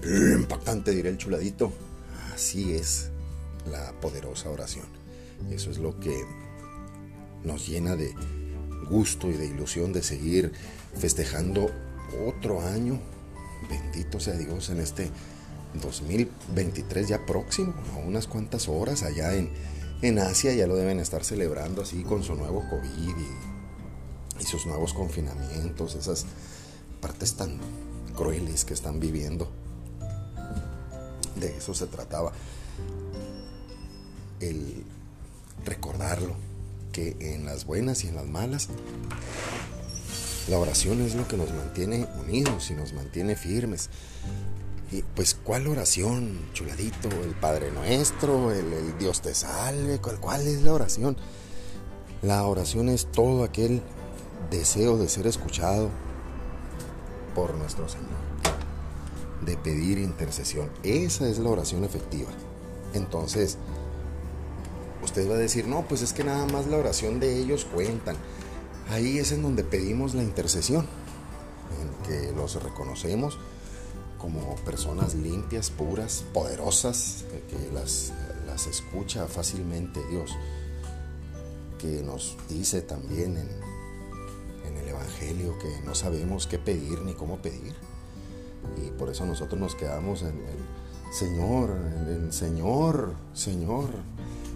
impactante, 0.05 0.91
diré 0.91 1.09
el 1.09 1.17
chuladito. 1.17 1.73
Así 2.35 2.75
es 2.75 3.12
la 3.71 3.93
poderosa 4.01 4.51
oración. 4.51 4.87
Eso 5.51 5.71
es 5.71 5.79
lo 5.79 5.99
que 5.99 6.25
nos 7.45 7.67
llena 7.67 7.97
de 7.97 8.15
gusto 8.89 9.29
y 9.29 9.35
de 9.35 9.47
ilusión 9.47 9.93
de 9.93 10.03
seguir 10.03 10.53
festejando 10.95 11.71
otro 12.27 12.61
año 12.61 13.01
bendito 13.69 14.21
sea 14.21 14.35
Dios, 14.35 14.71
en 14.71 14.81
este 14.81 15.11
2023 15.81 17.09
ya 17.09 17.25
próximo, 17.25 17.75
a 17.95 17.99
unas 17.99 18.27
cuantas 18.27 18.69
horas 18.69 19.03
allá 19.03 19.35
en, 19.35 19.51
en 20.03 20.19
Asia 20.19 20.53
ya 20.53 20.67
lo 20.67 20.77
deben 20.77 21.01
estar 21.01 21.25
celebrando 21.25 21.83
así 21.83 22.03
con 22.03 22.23
su 22.23 22.35
nuevo 22.35 22.65
COVID 22.69 23.17
y, 23.17 24.43
y 24.43 24.45
sus 24.45 24.67
nuevos 24.67 24.93
confinamientos, 24.93 25.95
esas 25.95 26.27
partes 27.01 27.35
tan 27.35 27.59
crueles 28.15 28.65
que 28.65 28.75
están 28.75 29.01
viviendo. 29.01 29.51
De 31.37 31.57
eso 31.57 31.75
se 31.75 31.87
trataba. 31.87 32.33
El 34.43 34.85
recordarlo, 35.65 36.35
que 36.93 37.17
en 37.21 37.47
las 37.47 37.65
buenas 37.65 38.05
y 38.05 38.09
en 38.09 38.17
las 38.17 38.27
malas 38.27 38.69
la 40.49 40.59
oración 40.59 41.01
es 41.01 41.15
lo 41.15 41.29
que 41.29 41.37
nos 41.37 41.53
mantiene 41.53 42.09
unidos 42.21 42.71
y 42.71 42.75
nos 42.75 42.93
mantiene 42.93 43.37
firmes. 43.37 43.91
Y 44.91 45.03
pues, 45.03 45.35
¿cuál 45.35 45.69
oración, 45.69 46.51
chuladito? 46.53 47.09
El 47.09 47.35
Padre 47.41 47.71
Nuestro, 47.71 48.53
el, 48.53 48.99
Dios 48.99 49.23
te 49.23 49.35
salve, 49.35 49.99
¿cuál, 50.01 50.19
¿cuál 50.19 50.47
es 50.47 50.63
la 50.63 50.73
oración? 50.73 51.17
La 52.23 52.45
oración 52.45 52.89
es 52.89 53.07
todo 53.07 53.45
aquel 53.45 53.81
deseo 54.51 54.99
de 54.99 55.09
ser 55.09 55.27
escuchado 55.27 55.89
por 57.35 57.55
nuestro 57.55 57.89
Señor, 57.89 58.09
de 59.47 59.57
pedir 59.57 59.99
intercesión. 59.99 60.71
Esa 60.83 61.29
es 61.29 61.39
la 61.39 61.51
oración 61.51 61.85
efectiva. 61.85 62.31
Entonces, 62.95 63.57
usted 65.03 65.29
va 65.31 65.35
a 65.35 65.39
decir, 65.39 65.67
no, 65.67 65.83
pues 65.83 66.03
es 66.03 66.13
que 66.13 66.25
nada 66.25 66.47
más 66.47 66.67
la 66.67 66.79
oración 66.79 67.21
de 67.21 67.39
ellos 67.39 67.65
cuentan. 67.65 68.17
Ahí 68.91 69.19
es 69.19 69.33
en 69.33 69.43
donde 69.43 69.65
pedimos 69.65 70.15
la 70.15 70.23
intercesión, 70.23 70.87
en 71.81 72.09
que 72.09 72.33
los 72.33 72.63
reconocemos 72.63 73.39
como 74.19 74.55
personas 74.65 75.15
limpias, 75.15 75.71
puras, 75.71 76.25
poderosas, 76.33 77.25
que 77.49 77.73
las, 77.73 78.13
las 78.47 78.67
escucha 78.67 79.27
fácilmente 79.27 80.01
Dios, 80.11 80.31
que 81.79 82.03
nos 82.03 82.37
dice 82.49 82.83
también 82.83 83.37
en, 83.37 83.49
en 84.69 84.77
el 84.77 84.89
Evangelio 84.89 85.59
que 85.59 85.85
no 85.85 85.95
sabemos 85.95 86.47
qué 86.47 86.59
pedir 86.59 87.01
ni 87.03 87.15
cómo 87.15 87.39
pedir. 87.39 87.75
Y 88.85 88.91
por 88.91 89.11
eso 89.11 89.27
nosotros 89.27 89.61
nos 89.61 89.75
quedamos 89.75 90.23
en, 90.23 90.41
Señor, 91.13 91.71
el 92.09 92.33
Señor, 92.33 93.15
Señor. 93.35 93.91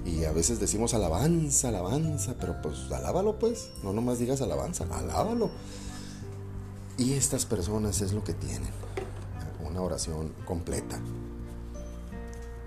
Y 0.06 0.24
a 0.24 0.30
veces 0.30 0.60
decimos 0.60 0.94
alabanza, 0.94 1.68
alabanza, 1.68 2.36
pero 2.38 2.62
pues 2.62 2.92
alábalo 2.92 3.40
pues, 3.40 3.70
no 3.82 3.92
nomás 3.92 4.20
digas 4.20 4.40
alabanza, 4.40 4.84
alábalo. 4.90 5.50
Y 6.96 7.14
estas 7.14 7.44
personas 7.44 8.00
es 8.00 8.12
lo 8.12 8.22
que 8.22 8.32
tienen, 8.32 8.70
una 9.68 9.82
oración 9.82 10.32
completa. 10.44 11.00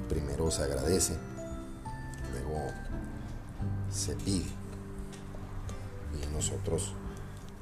Primero 0.10 0.52
se 0.52 0.64
agradece, 0.64 1.14
luego 2.34 2.60
se 3.90 4.16
pide. 4.18 4.46
Y 6.22 6.34
nosotros 6.34 6.94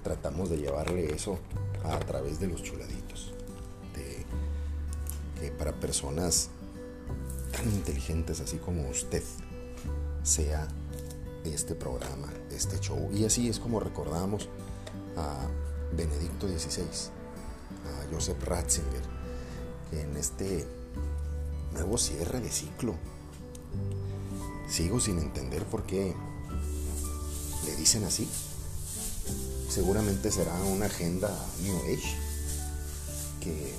tratamos 0.04 0.50
de 0.50 0.58
llevarle 0.58 1.14
eso 1.14 1.38
a 1.84 2.00
través 2.00 2.40
de 2.40 2.48
los 2.48 2.64
chuladitos. 2.64 3.34
Que 5.40 5.52
para 5.52 5.72
personas 5.72 6.50
tan 7.52 7.66
inteligentes 7.66 8.40
así 8.42 8.58
como 8.58 8.90
usted 8.90 9.22
sea 10.28 10.68
este 11.46 11.74
programa, 11.74 12.32
este 12.52 12.80
show. 12.80 13.10
Y 13.14 13.26
así 13.26 13.48
es 13.50 13.60
como 13.60 13.80
recordamos 13.80 14.50
a 15.16 15.48
Benedicto 15.96 16.48
XVI, 16.48 16.84
a 16.84 18.14
Joseph 18.14 18.44
Ratzinger, 18.44 19.02
que 19.90 20.02
en 20.02 20.18
este 20.18 20.68
nuevo 21.74 21.98
cierre 21.98 22.42
de 22.42 22.52
ciclo 22.52 22.96
sigo 24.70 25.00
sin 25.00 25.20
entender 25.20 25.64
por 25.66 25.84
qué 25.84 26.14
le 27.66 27.76
dicen 27.76 28.04
así. 28.04 28.28
Seguramente 29.70 30.32
será 30.32 30.54
una 30.64 30.88
agenda 30.88 31.30
New 31.62 31.78
Age 31.78 32.16
que 33.40 33.74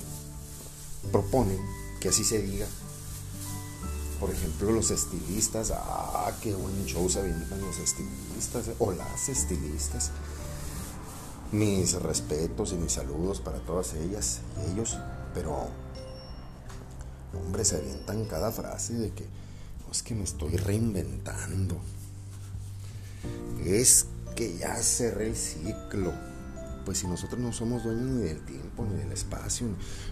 proponen 1.11 1.59
que 1.99 2.09
así 2.09 2.23
se 2.23 2.41
diga. 2.41 2.65
Por 4.19 4.29
ejemplo, 4.29 4.71
los 4.71 4.91
estilistas, 4.91 5.71
ah, 5.73 6.31
qué 6.41 6.53
buen 6.53 6.85
show 6.85 7.09
se 7.09 7.19
avientan 7.19 7.61
los 7.61 7.77
estilistas 7.79 8.71
o 8.79 8.91
las 8.91 9.29
estilistas 9.29 10.11
mis 11.51 11.93
respetos 11.93 12.73
y 12.73 12.75
mis 12.75 12.91
saludos 12.91 13.41
para 13.41 13.57
todas 13.59 13.93
ellas 13.95 14.41
y 14.57 14.71
ellos, 14.71 14.97
pero 15.33 15.67
hombre, 17.33 17.65
se 17.65 17.77
avientan 17.77 18.25
cada 18.25 18.51
frase 18.51 18.93
de 18.93 19.11
que 19.11 19.25
es 19.91 20.03
que 20.03 20.13
me 20.13 20.23
estoy 20.23 20.55
reinventando. 20.55 21.75
Es 23.65 24.05
que 24.35 24.55
ya 24.57 24.75
cerré 24.75 25.29
el 25.29 25.35
ciclo. 25.35 26.13
Pues 26.85 26.99
si 26.99 27.07
nosotros 27.07 27.39
no 27.39 27.51
somos 27.51 27.83
dueños 27.83 28.05
ni 28.05 28.23
del 28.23 28.45
tiempo, 28.45 28.85
ni 28.85 28.95
del 28.97 29.11
espacio, 29.11 29.67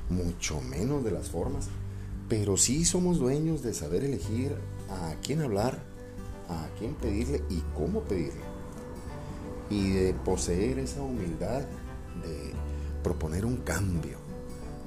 mucho 0.10 0.62
menos 0.62 1.04
de 1.04 1.12
las 1.12 1.30
formas, 1.30 1.68
pero 2.30 2.58
sí 2.58 2.86
somos 2.86 3.20
dueños 3.20 3.62
de 3.62 3.74
saber 3.74 4.04
elegir 4.04 4.56
a 4.90 5.16
quién 5.22 5.42
hablar, 5.42 5.84
a 6.50 6.68
quién 6.78 6.94
pedirle 6.96 7.44
y 7.50 7.62
cómo 7.76 8.02
pedirle 8.02 8.58
y 9.70 9.90
de 9.92 10.14
poseer 10.14 10.80
esa 10.80 11.02
humildad 11.02 11.62
de 11.62 12.54
proponer 13.04 13.46
un 13.46 13.58
cambio, 13.58 14.18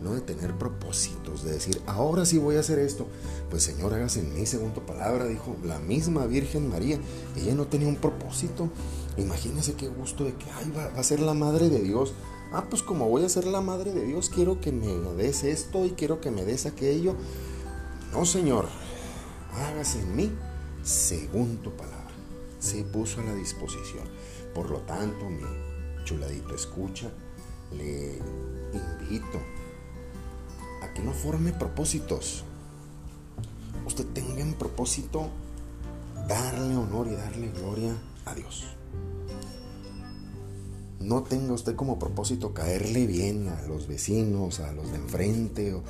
no 0.02 0.14
de 0.14 0.20
tener 0.20 0.54
propósitos, 0.56 1.44
de 1.44 1.52
decir, 1.52 1.80
ahora 1.86 2.24
sí 2.24 2.38
voy 2.38 2.56
a 2.56 2.60
hacer 2.60 2.78
esto. 2.78 3.06
Pues 3.50 3.62
Señor, 3.62 3.94
hágase 3.94 4.20
en 4.20 4.34
mí, 4.34 4.46
según 4.46 4.72
tu 4.72 4.80
palabra, 4.80 5.26
dijo 5.26 5.56
la 5.64 5.78
misma 5.78 6.26
Virgen 6.26 6.68
María. 6.68 6.98
Ella 7.36 7.54
no 7.54 7.66
tenía 7.66 7.88
un 7.88 7.96
propósito. 7.96 8.70
Imagínese 9.16 9.74
qué 9.74 9.88
gusto 9.88 10.24
de 10.24 10.34
que, 10.34 10.46
ay, 10.52 10.72
va, 10.76 10.88
va 10.88 11.00
a 11.00 11.04
ser 11.04 11.20
la 11.20 11.34
madre 11.34 11.68
de 11.68 11.80
Dios. 11.80 12.14
Ah, 12.52 12.66
pues 12.68 12.82
como 12.82 13.08
voy 13.08 13.24
a 13.24 13.28
ser 13.28 13.46
la 13.46 13.60
madre 13.60 13.92
de 13.92 14.04
Dios, 14.04 14.28
quiero 14.28 14.60
que 14.60 14.72
me 14.72 14.88
des 15.14 15.44
esto 15.44 15.84
y 15.84 15.90
quiero 15.90 16.20
que 16.20 16.32
me 16.32 16.44
des 16.44 16.66
aquello. 16.66 17.14
No, 18.12 18.24
Señor, 18.24 18.66
hágase 19.54 20.00
en 20.00 20.16
mí 20.16 20.32
según 20.82 21.58
tu 21.58 21.70
palabra. 21.72 22.10
Se 22.58 22.82
puso 22.82 23.20
a 23.20 23.24
la 23.24 23.34
disposición. 23.34 24.04
Por 24.52 24.68
lo 24.68 24.80
tanto, 24.80 25.30
mi 25.30 25.44
chuladito 26.04 26.54
escucha, 26.56 27.08
le 27.70 28.18
invito 28.72 29.38
a 30.82 30.92
que 30.92 31.02
no 31.02 31.12
forme 31.12 31.52
propósitos. 31.52 32.42
Usted 33.86 34.06
tenga 34.06 34.40
en 34.40 34.54
propósito 34.54 35.28
darle 36.26 36.76
honor 36.76 37.06
y 37.06 37.14
darle 37.14 37.52
gloria 37.52 37.96
a 38.24 38.34
Dios. 38.34 38.66
No 41.00 41.22
tenga 41.22 41.54
usted 41.54 41.74
como 41.74 41.98
propósito 41.98 42.52
caerle 42.52 43.06
bien 43.06 43.48
a 43.48 43.62
los 43.66 43.88
vecinos, 43.88 44.60
a 44.60 44.72
los 44.72 44.90
de 44.92 44.98
enfrente, 44.98 45.74
o, 45.74 45.82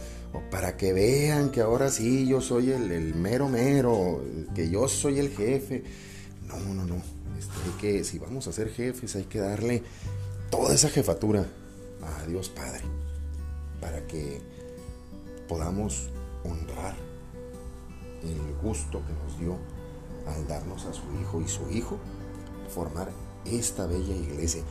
para 0.50 0.76
que 0.76 0.92
vean 0.92 1.50
que 1.50 1.60
ahora 1.60 1.90
sí 1.90 2.28
yo 2.28 2.40
soy 2.40 2.70
el, 2.70 3.14
mero 3.14 3.48
mero, 3.48 4.22
que 4.54 4.70
yo 4.70 4.86
soy 4.88 5.18
el 5.18 5.30
jefe. 5.30 5.82
No, 6.46 6.58
no, 6.74 6.84
no 6.84 6.94
hay 6.94 7.80
que, 7.80 8.04
si 8.04 8.18
vamos 8.18 8.46
a 8.46 8.52
ser 8.52 8.70
jefes, 8.70 9.16
hay 9.16 9.24
que 9.24 9.40
darle 9.40 9.82
toda 10.50 10.74
esa 10.74 10.88
jefatura 10.88 11.46
a 12.02 12.26
Dios 12.26 12.48
Padre 12.48 12.82
para 13.80 14.06
que 14.06 14.40
podamos 15.48 16.10
honrar 16.44 16.94
el 18.22 18.54
gusto 18.62 19.02
que 19.06 19.12
nos 19.12 19.38
dio 19.38 19.56
al 20.26 20.46
darnos 20.46 20.84
a 20.84 20.92
su 20.92 21.02
hijo 21.20 21.40
y 21.40 21.48
su 21.48 21.70
hijo 21.70 21.98
formar 22.68 23.10
esta 23.44 23.86
bella 23.86 24.14
iglesia. 24.14 24.62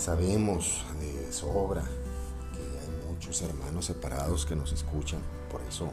Sabemos 0.00 0.82
de 0.98 1.30
sobra 1.30 1.82
que 2.54 2.62
hay 2.62 3.12
muchos 3.12 3.42
hermanos 3.42 3.84
separados 3.84 4.46
que 4.46 4.56
nos 4.56 4.72
escuchan, 4.72 5.20
por 5.52 5.60
eso 5.68 5.92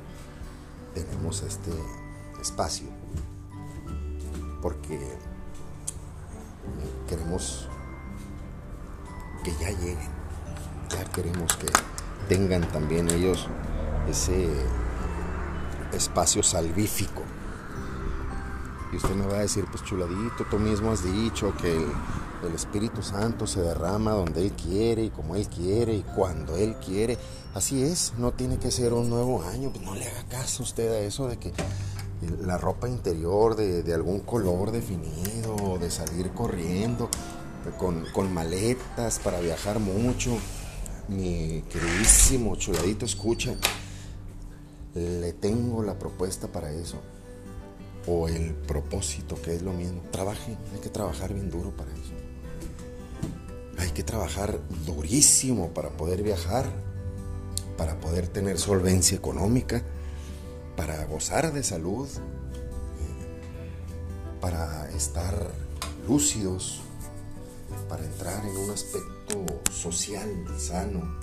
tenemos 0.93 1.41
este 1.43 1.71
espacio, 2.39 2.87
porque 4.61 4.97
queremos 7.09 7.67
que 9.43 9.51
ya 9.59 9.71
lleguen, 9.71 10.09
ya 10.89 11.03
queremos 11.11 11.57
que 11.57 11.67
tengan 12.29 12.65
también 12.71 13.09
ellos 13.09 13.49
ese 14.09 14.47
espacio 15.91 16.41
salvífico. 16.43 17.23
Y 18.93 18.95
usted 18.95 19.15
me 19.15 19.27
va 19.27 19.33
a 19.33 19.39
decir, 19.39 19.65
pues 19.69 19.83
chuladito, 19.83 20.45
tú 20.49 20.59
mismo 20.59 20.91
has 20.91 21.03
dicho 21.03 21.53
que 21.57 21.85
el, 22.45 22.55
Espíritu 22.55 23.01
Santo 23.01 23.47
se 23.47 23.61
derrama 23.61 24.11
donde 24.11 24.41
Él 24.41 24.51
quiere 24.51 25.05
y 25.05 25.09
como 25.09 25.35
Él 25.35 25.47
quiere 25.47 25.93
y 25.93 26.03
cuando 26.03 26.55
Él 26.55 26.75
quiere. 26.75 27.17
Así 27.53 27.83
es, 27.83 28.13
no 28.17 28.31
tiene 28.31 28.57
que 28.57 28.71
ser 28.71 28.93
un 28.93 29.09
nuevo 29.09 29.43
año, 29.43 29.71
pues 29.71 29.83
no 29.83 29.95
le 29.95 30.05
haga 30.05 30.23
caso 30.29 30.63
usted 30.63 30.91
a 30.91 30.99
eso 30.99 31.27
de 31.27 31.37
que 31.37 31.53
la 32.41 32.57
ropa 32.57 32.87
interior 32.87 33.55
de, 33.55 33.93
algún 33.93 34.21
color 34.21 34.71
definido, 34.71 35.77
de 35.79 35.89
salir 35.91 36.31
corriendo, 36.31 37.09
con, 37.77 38.05
con, 38.13 38.33
maletas 38.33 39.19
para 39.19 39.39
viajar 39.39 39.79
mucho. 39.79 40.37
Mi 41.07 41.63
queridísimo 41.69 42.55
chuladito, 42.55 43.05
escucha, 43.05 43.55
le 44.93 45.33
tengo 45.33 45.83
la 45.83 45.97
propuesta 45.97 46.47
para 46.47 46.71
eso. 46.71 46.97
O 48.07 48.27
el 48.29 48.53
propósito, 48.53 49.39
que 49.41 49.55
es 49.55 49.61
lo 49.61 49.73
mismo. 49.73 50.01
Trabaje, 50.11 50.57
hay 50.73 50.79
que 50.79 50.89
trabajar 50.89 51.33
bien 51.33 51.49
duro 51.49 51.71
para 51.75 51.91
eso. 51.91 52.26
Hay 53.77 53.91
que 53.91 54.03
trabajar 54.03 54.59
durísimo 54.85 55.69
para 55.69 55.89
poder 55.89 56.23
viajar, 56.23 56.65
para 57.77 57.99
poder 57.99 58.27
tener 58.27 58.57
solvencia 58.57 59.15
económica 59.15 59.83
para 60.77 61.03
gozar 61.05 61.51
de 61.51 61.63
salud, 61.63 62.07
para 64.39 64.87
estar 64.91 65.33
lúcidos, 66.07 66.81
para 67.89 68.05
entrar 68.05 68.45
en 68.45 68.55
un 68.55 68.69
aspecto 68.69 69.43
social 69.71 70.29
y 70.55 70.59
sano. 70.59 71.19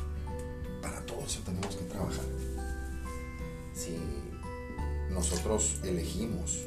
Para 0.82 1.06
todo 1.06 1.20
eso 1.24 1.40
tenemos 1.46 1.76
que 1.76 1.84
trabajar. 1.84 2.24
Si 3.74 3.96
nosotros 5.10 5.76
elegimos 5.84 6.64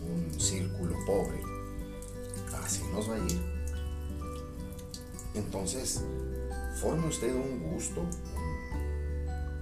un 0.00 0.40
círculo 0.40 0.94
pobre, 1.04 1.42
así 2.64 2.82
nos 2.94 3.10
va 3.10 3.16
a 3.16 3.18
ir. 3.18 3.57
Entonces, 5.34 6.04
forme 6.80 7.06
usted 7.06 7.34
un 7.34 7.72
gusto, 7.72 8.02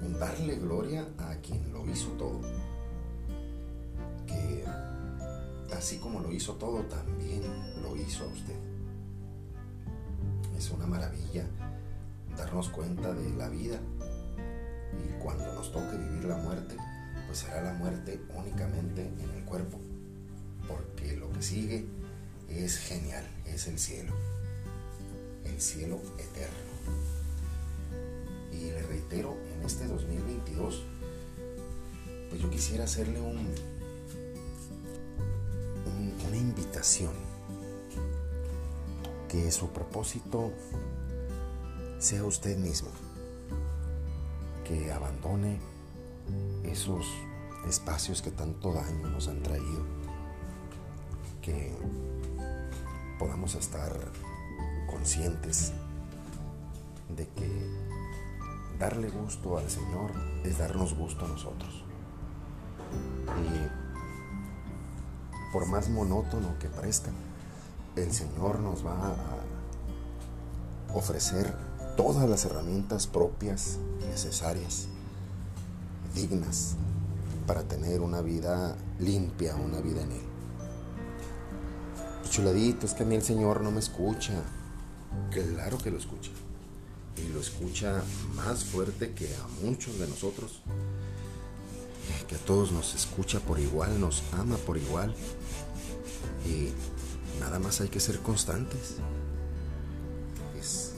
un 0.02 0.18
darle 0.18 0.56
gloria 0.56 1.06
a 1.18 1.36
quien 1.36 1.72
lo 1.72 1.88
hizo 1.90 2.08
todo. 2.12 2.40
Así 5.76 5.98
como 5.98 6.20
lo 6.20 6.32
hizo 6.32 6.54
todo, 6.54 6.80
también 6.84 7.42
lo 7.82 7.94
hizo 7.96 8.24
a 8.24 8.28
usted. 8.28 8.56
Es 10.56 10.70
una 10.70 10.86
maravilla 10.86 11.44
darnos 12.36 12.70
cuenta 12.70 13.12
de 13.12 13.30
la 13.36 13.48
vida. 13.48 13.78
Y 14.98 15.22
cuando 15.22 15.52
nos 15.54 15.70
toque 15.72 15.96
vivir 15.96 16.24
la 16.24 16.38
muerte, 16.38 16.76
pues 17.26 17.38
será 17.38 17.62
la 17.62 17.74
muerte 17.74 18.20
únicamente 18.34 19.02
en 19.02 19.30
el 19.36 19.44
cuerpo, 19.44 19.78
porque 20.66 21.16
lo 21.16 21.30
que 21.30 21.42
sigue 21.42 21.86
es 22.48 22.78
genial, 22.78 23.24
es 23.44 23.68
el 23.68 23.78
cielo, 23.78 24.12
el 25.46 25.60
cielo 25.60 26.00
eterno. 26.18 26.66
Y 28.52 28.70
le 28.70 28.82
reitero, 28.82 29.36
en 29.54 29.64
este 29.64 29.86
2022, 29.86 30.82
pues 32.28 32.40
yo 32.40 32.50
quisiera 32.50 32.84
hacerle 32.84 33.20
un, 33.20 33.54
una 36.26 36.36
invitación. 36.36 37.12
Que 39.28 39.50
su 39.50 39.68
propósito 39.70 40.52
sea 41.98 42.24
usted 42.24 42.56
mismo. 42.56 42.88
Que 44.64 44.92
abandone 44.92 45.58
esos 46.64 47.06
espacios 47.68 48.22
que 48.22 48.30
tanto 48.30 48.72
daño 48.72 49.08
nos 49.08 49.28
han 49.28 49.42
traído. 49.42 49.84
Que 51.42 51.72
podamos 53.18 53.54
estar 53.54 53.92
conscientes 54.96 55.72
de 57.14 57.28
que 57.28 57.70
darle 58.78 59.10
gusto 59.10 59.58
al 59.58 59.68
Señor 59.68 60.10
es 60.42 60.56
darnos 60.56 60.96
gusto 60.96 61.26
a 61.26 61.28
nosotros. 61.28 61.84
Y 63.44 63.68
por 65.52 65.66
más 65.66 65.90
monótono 65.90 66.58
que 66.58 66.68
parezca, 66.68 67.10
el 67.94 68.10
Señor 68.10 68.60
nos 68.60 68.86
va 68.86 69.10
a 69.10 70.94
ofrecer 70.94 71.54
todas 71.96 72.26
las 72.28 72.46
herramientas 72.46 73.06
propias, 73.06 73.78
necesarias, 74.08 74.88
dignas 76.14 76.76
para 77.46 77.64
tener 77.64 78.00
una 78.00 78.22
vida 78.22 78.76
limpia, 78.98 79.56
una 79.56 79.80
vida 79.80 80.00
en 80.02 80.12
Él. 80.12 80.22
Chuladito, 82.30 82.86
es 82.86 82.94
que 82.94 83.02
a 83.02 83.06
mí 83.06 83.14
el 83.14 83.22
Señor 83.22 83.60
no 83.60 83.70
me 83.70 83.80
escucha. 83.80 84.42
Claro 85.30 85.78
que 85.78 85.90
lo 85.90 85.98
escucha. 85.98 86.30
Y 87.16 87.28
lo 87.32 87.40
escucha 87.40 88.02
más 88.34 88.64
fuerte 88.64 89.12
que 89.12 89.34
a 89.34 89.46
muchos 89.64 89.98
de 89.98 90.06
nosotros. 90.06 90.60
Que 92.28 92.34
a 92.36 92.38
todos 92.38 92.72
nos 92.72 92.94
escucha 92.94 93.40
por 93.40 93.58
igual, 93.58 94.00
nos 94.00 94.22
ama 94.32 94.56
por 94.56 94.76
igual. 94.76 95.14
Y 96.46 96.70
nada 97.40 97.58
más 97.58 97.80
hay 97.80 97.88
que 97.88 98.00
ser 98.00 98.18
constantes. 98.20 98.96
Es 100.60 100.92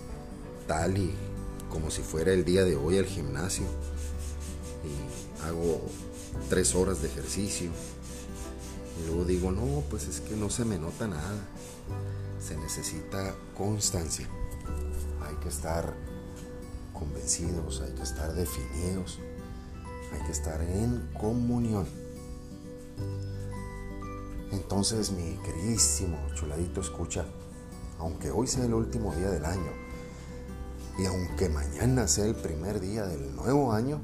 tal 0.67 0.99
y 0.99 1.15
como 1.71 1.91
si 1.91 2.03
fuera 2.03 2.33
el 2.33 2.45
día 2.45 2.65
de 2.65 2.77
hoy 2.77 2.99
al 2.99 3.07
gimnasio. 3.07 3.67
Y 4.85 5.45
hago 5.45 5.83
tres 6.49 6.75
horas 6.75 7.03
de 7.03 7.09
ejercicio. 7.09 7.71
Y 9.01 9.07
luego 9.07 9.25
digo, 9.25 9.53
no, 9.53 9.83
pues 9.91 10.09
es 10.09 10.21
que 10.21 10.35
no 10.35 10.51
se 10.51 10.65
me 10.65 10.79
nota 10.79 11.07
nada. 11.07 11.47
Se 12.41 12.57
necesita 12.57 13.35
constancia. 13.57 14.29
Hay 15.27 15.35
que 15.37 15.49
estar 15.49 15.95
convencidos, 16.93 17.81
hay 17.81 17.93
que 17.93 18.03
estar 18.03 18.33
definidos, 18.33 19.19
hay 20.13 20.27
que 20.27 20.33
estar 20.33 20.61
en 20.61 21.11
comunión. 21.19 21.87
Entonces, 24.51 25.13
mi 25.13 25.37
queridísimo 25.45 26.19
chuladito, 26.35 26.81
escucha, 26.81 27.27
aunque 27.99 28.31
hoy 28.31 28.47
sea 28.47 28.65
el 28.65 28.75
último 28.75 29.15
día 29.15 29.31
del 29.31 29.45
año 29.45 29.71
y 30.99 31.07
aunque 31.07 31.49
mañana 31.49 32.09
sea 32.09 32.27
el 32.27 32.35
primer 32.35 32.81
día 32.81 33.07
del 33.07 33.35
nuevo 33.37 33.73
año, 33.73 34.01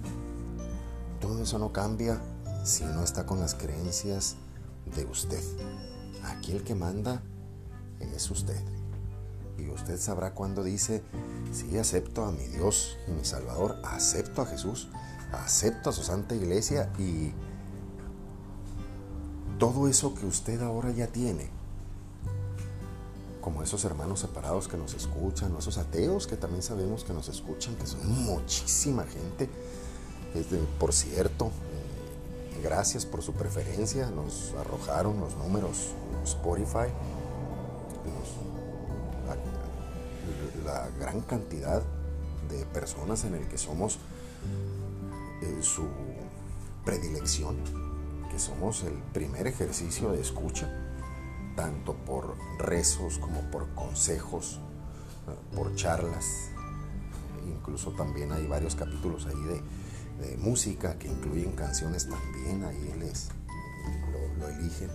todo 1.21 1.43
eso 1.43 1.59
no 1.59 1.73
cambia 1.73 2.21
si 2.65 2.85
no 2.85 3.03
está 3.03 3.27
con 3.27 3.41
las 3.41 3.55
creencias 3.55 4.37
de 4.95 5.05
usted. 5.07 5.43
Aquí 6.25 6.53
el 6.53 6.63
que 6.63 6.75
manda 6.75 7.23
es 8.01 8.31
usted. 8.31 8.61
Y 9.59 9.69
usted 9.71 9.99
sabrá 9.99 10.33
cuando 10.35 10.65
dice, 10.65 11.03
sí, 11.53 11.79
acepto 11.79 12.25
a 12.25 12.33
mi 12.33 12.47
Dios 12.47 12.97
y 13.07 13.13
mi 13.13 13.25
Salvador, 13.25 13.81
acepto 13.85 14.43
a 14.43 14.47
Jesús, 14.47 14.89
acepto 15.33 15.91
a 15.91 15.93
su 15.93 16.03
Santa 16.03 16.35
Iglesia 16.35 16.93
y 16.99 17.33
todo 19.59 19.89
eso 19.89 20.15
que 20.15 20.27
usted 20.27 20.61
ahora 20.61 20.91
ya 20.91 21.07
tiene, 21.07 21.49
como 23.41 23.63
esos 23.63 23.85
hermanos 23.85 24.21
separados 24.21 24.69
que 24.69 24.77
nos 24.77 24.95
escuchan, 24.95 25.55
o 25.55 25.59
esos 25.59 25.79
ateos 25.79 26.27
que 26.27 26.37
también 26.37 26.63
sabemos 26.63 27.05
que 27.05 27.13
nos 27.13 27.29
escuchan, 27.29 27.77
que 27.77 27.87
son 27.87 28.25
muchísima 28.25 29.05
gente, 29.05 29.49
por 30.81 30.93
cierto, 30.93 31.47
eh, 31.47 32.61
gracias 32.63 33.07
por 33.07 33.23
su 33.23 33.33
preferencia. 33.35 34.11
Nos 34.11 34.53
arrojaron 34.59 35.21
los 35.21 35.37
números 35.37 35.93
Spotify. 36.25 36.91
Gran 40.99 41.21
cantidad 41.23 41.83
de 42.49 42.65
personas 42.67 43.25
en 43.25 43.35
el 43.35 43.47
que 43.49 43.59
somos 43.59 43.99
eh, 45.43 45.59
su 45.63 45.87
predilección, 46.85 47.57
que 48.31 48.39
somos 48.39 48.83
el 48.85 48.95
primer 49.13 49.47
ejercicio 49.47 50.13
de 50.13 50.21
escucha, 50.21 50.71
tanto 51.57 51.95
por 51.95 52.37
rezos 52.59 53.19
como 53.19 53.41
por 53.51 53.69
consejos, 53.75 54.61
eh, 55.29 55.57
por 55.57 55.75
charlas. 55.75 56.51
Incluso 57.47 57.93
también 57.93 58.33
hay 58.33 58.47
varios 58.47 58.75
capítulos 58.75 59.27
ahí 59.27 59.43
de, 59.43 59.63
música 60.39 60.97
que 60.97 61.09
incluyen 61.09 61.53
canciones 61.53 62.09
también, 62.09 62.65
ahí 62.65 62.95
les 62.99 63.29
lo, 64.39 64.49
eligen 64.49 64.89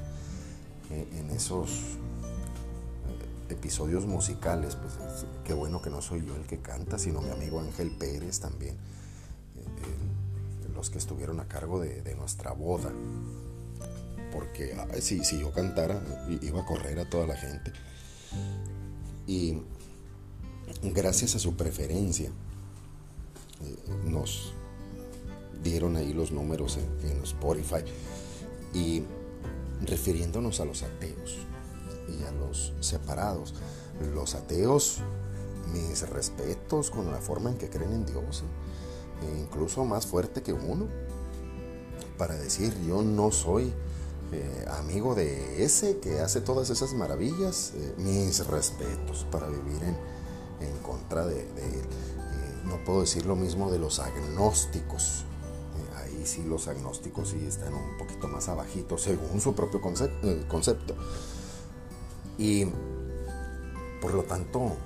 eh, 0.90 1.08
en 1.20 1.30
esos 1.30 1.98
episodios 3.50 4.06
musicales, 4.06 4.76
pues 4.76 4.94
qué 5.44 5.54
bueno 5.54 5.82
que 5.82 5.90
no 5.90 6.02
soy 6.02 6.26
yo 6.26 6.36
el 6.36 6.46
que 6.46 6.60
canta, 6.60 6.98
sino 6.98 7.22
mi 7.22 7.30
amigo 7.30 7.60
Ángel 7.60 7.92
Pérez 7.92 8.40
también, 8.40 8.76
eh, 8.76 10.74
los 10.74 10.90
que 10.90 10.98
estuvieron 10.98 11.40
a 11.40 11.48
cargo 11.48 11.80
de, 11.80 12.16
nuestra 12.16 12.52
boda, 12.52 12.92
porque 14.32 14.76
si, 15.02 15.24
si 15.24 15.40
yo 15.40 15.52
cantara 15.52 16.02
iba 16.42 16.62
a 16.62 16.66
correr 16.66 17.00
a 17.00 17.10
toda 17.10 17.26
la 17.26 17.36
gente. 17.36 17.72
Y 19.26 19.62
gracias 20.84 21.36
a 21.36 21.40
su 21.40 21.56
preferencia, 21.56 22.32
nos 24.06 24.54
dieron 25.64 25.96
ahí 25.98 26.14
los 26.14 26.32
números 26.32 26.78
en, 26.78 27.24
Spotify 27.24 27.84
y 28.74 29.04
refiriéndonos 29.86 30.60
a 30.60 30.66
los 30.66 30.84
ateos 30.84 31.38
y 32.10 32.24
a 32.24 32.32
los 32.32 32.74
separados. 32.80 33.54
Los 34.14 34.36
ateos, 34.36 35.00
mis 35.74 36.08
respetos 36.10 36.90
con 36.90 37.12
la 37.12 37.20
forma 37.20 37.50
en 37.50 37.58
que 37.58 37.70
creen 37.70 37.94
en 37.94 38.06
Dios, 38.06 38.44
e 39.22 39.40
incluso 39.40 39.84
más 39.86 40.08
fuerte 40.08 40.42
que 40.42 40.54
uno, 40.54 40.88
para 42.18 42.36
decir 42.36 42.74
yo 42.88 43.02
no 43.02 43.32
soy 43.32 43.74
eh, 44.32 44.66
amigo 44.80 45.16
de 45.16 45.64
ese 45.64 45.98
que 46.00 46.20
hace 46.20 46.42
todas 46.42 46.70
esas 46.70 46.94
maravillas, 46.94 47.74
eh, 47.76 47.96
mis 47.98 48.46
respetos 48.46 49.26
para 49.32 49.48
vivir 49.48 49.84
en, 49.84 49.98
en 50.68 50.78
contra 50.84 51.26
de, 51.26 51.42
él. 51.42 51.48
Eh, 51.58 51.84
no 52.66 52.84
puedo 52.86 53.02
decir 53.02 53.26
lo 53.26 53.36
mismo 53.36 53.72
de 53.72 53.80
los 53.80 54.00
agnósticos, 54.00 55.26
y 56.22 56.26
sí 56.26 56.44
los 56.44 56.68
agnósticos 56.68 57.30
sí 57.30 57.46
están 57.46 57.74
un 57.74 57.98
poquito 57.98 58.28
más 58.28 58.50
abajito 58.50 58.98
según 58.98 59.40
su 59.40 59.54
propio 59.54 59.80
concepto. 59.82 60.96
Y 62.40 62.66
por 64.02 64.14
lo 64.14 64.24
tanto 64.24 64.78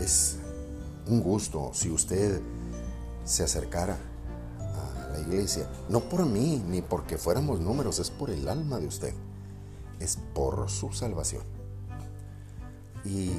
es 0.00 0.36
un 1.08 1.20
gusto 1.20 1.72
si 1.74 1.90
usted 1.90 2.40
se 3.24 3.42
acercara 3.42 3.98
a 4.60 5.08
la 5.12 5.18
iglesia, 5.18 5.68
no 5.88 6.00
por 6.00 6.24
mí 6.24 6.62
ni 6.68 6.82
porque 6.82 7.18
fuéramos 7.18 7.58
números, 7.58 7.98
es 7.98 8.10
por 8.10 8.30
el 8.30 8.48
alma 8.48 8.78
de 8.78 8.86
usted, 8.86 9.12
es 9.98 10.18
por 10.32 10.70
su 10.70 10.92
salvación. 10.92 11.42
Y 13.04 13.32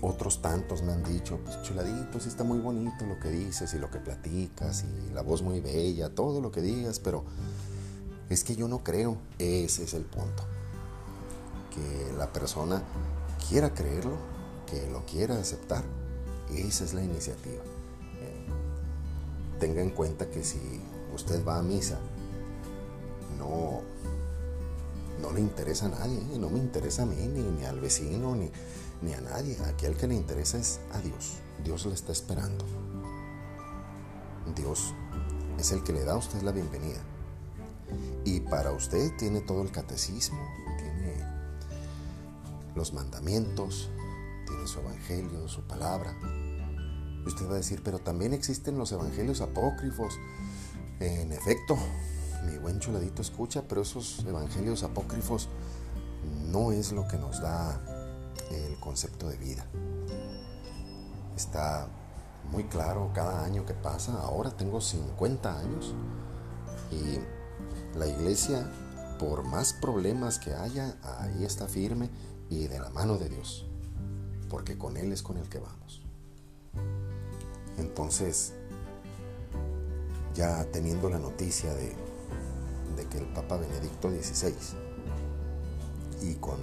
otros 0.00 0.40
tantos 0.40 0.82
me 0.82 0.92
han 0.92 1.04
dicho, 1.04 1.38
pues 1.44 1.60
chuladito, 1.62 2.20
sí 2.20 2.30
está 2.30 2.42
muy 2.42 2.58
bonito 2.58 3.04
lo 3.04 3.20
que 3.20 3.28
dices 3.28 3.74
y 3.74 3.78
lo 3.78 3.90
que 3.90 3.98
platicas 3.98 4.84
y 4.84 5.12
la 5.12 5.20
voz 5.20 5.42
muy 5.42 5.60
bella, 5.60 6.14
todo 6.14 6.40
lo 6.40 6.50
que 6.50 6.62
digas, 6.62 7.00
pero 7.00 7.24
es 8.30 8.44
que 8.44 8.56
yo 8.56 8.66
no 8.66 8.82
creo, 8.82 9.18
ese 9.38 9.84
es 9.84 9.92
el 9.92 10.04
punto. 10.04 10.44
Que 11.78 12.12
la 12.16 12.32
persona 12.32 12.82
quiera 13.48 13.72
creerlo, 13.72 14.16
que 14.66 14.90
lo 14.90 15.04
quiera 15.06 15.38
aceptar, 15.38 15.84
esa 16.52 16.84
es 16.84 16.94
la 16.94 17.04
iniciativa. 17.04 17.62
Eh, 18.20 18.46
tenga 19.60 19.80
en 19.80 19.90
cuenta 19.90 20.28
que 20.28 20.42
si 20.42 20.58
usted 21.14 21.46
va 21.46 21.58
a 21.58 21.62
misa, 21.62 21.98
no, 23.38 23.82
no 25.22 25.32
le 25.32 25.40
interesa 25.40 25.86
a 25.86 25.90
nadie, 25.90 26.18
¿eh? 26.18 26.38
no 26.38 26.50
me 26.50 26.58
interesa 26.58 27.02
a 27.02 27.06
mí, 27.06 27.16
ni, 27.16 27.42
ni 27.42 27.64
al 27.64 27.78
vecino, 27.78 28.34
ni 28.34 28.50
ni 29.02 29.14
a 29.14 29.20
nadie. 29.20 29.56
Aquí 29.66 29.86
al 29.86 29.96
que 29.96 30.06
le 30.06 30.14
interesa 30.14 30.58
es 30.58 30.80
a 30.92 31.00
Dios. 31.00 31.38
Dios 31.64 31.86
le 31.86 31.94
está 31.94 32.12
esperando. 32.12 32.64
Dios 34.54 34.94
es 35.58 35.72
el 35.72 35.82
que 35.82 35.92
le 35.92 36.04
da 36.04 36.14
a 36.14 36.16
usted 36.16 36.42
la 36.42 36.52
bienvenida. 36.52 37.00
Y 38.24 38.40
para 38.40 38.72
usted 38.72 39.10
tiene 39.16 39.40
todo 39.40 39.62
el 39.62 39.70
catecismo, 39.70 40.38
los 42.78 42.94
mandamientos, 42.94 43.90
tiene 44.46 44.66
su 44.66 44.78
evangelio, 44.78 45.48
su 45.48 45.62
palabra. 45.62 46.16
Y 47.24 47.28
usted 47.28 47.46
va 47.46 47.54
a 47.54 47.56
decir, 47.56 47.82
pero 47.82 47.98
también 47.98 48.32
existen 48.32 48.78
los 48.78 48.92
evangelios 48.92 49.40
apócrifos. 49.40 50.14
En 51.00 51.32
efecto, 51.32 51.76
mi 52.46 52.56
buen 52.56 52.78
chuladito 52.78 53.20
escucha, 53.20 53.64
pero 53.68 53.82
esos 53.82 54.24
evangelios 54.24 54.84
apócrifos 54.84 55.48
no 56.46 56.72
es 56.72 56.92
lo 56.92 57.06
que 57.08 57.18
nos 57.18 57.40
da 57.40 57.80
el 58.50 58.78
concepto 58.78 59.28
de 59.28 59.36
vida. 59.36 59.66
Está 61.36 61.88
muy 62.52 62.64
claro 62.64 63.10
cada 63.12 63.44
año 63.44 63.66
que 63.66 63.74
pasa. 63.74 64.22
Ahora 64.22 64.52
tengo 64.52 64.80
50 64.80 65.58
años 65.58 65.94
y 66.92 67.98
la 67.98 68.06
iglesia, 68.06 68.70
por 69.18 69.42
más 69.42 69.72
problemas 69.72 70.38
que 70.38 70.54
haya, 70.54 70.96
ahí 71.20 71.44
está 71.44 71.66
firme 71.66 72.08
y 72.50 72.66
de 72.66 72.78
la 72.78 72.90
mano 72.90 73.18
de 73.18 73.28
Dios, 73.28 73.66
porque 74.48 74.76
con 74.78 74.96
Él 74.96 75.12
es 75.12 75.22
con 75.22 75.36
el 75.36 75.48
que 75.48 75.58
vamos. 75.58 76.02
Entonces, 77.78 78.54
ya 80.34 80.64
teniendo 80.70 81.08
la 81.08 81.18
noticia 81.18 81.72
de, 81.74 81.96
que 83.10 83.18
el 83.18 83.26
Papa 83.32 83.56
Benedicto 83.56 84.10
XVI 84.10 84.52
y 86.20 86.34
con 86.34 86.58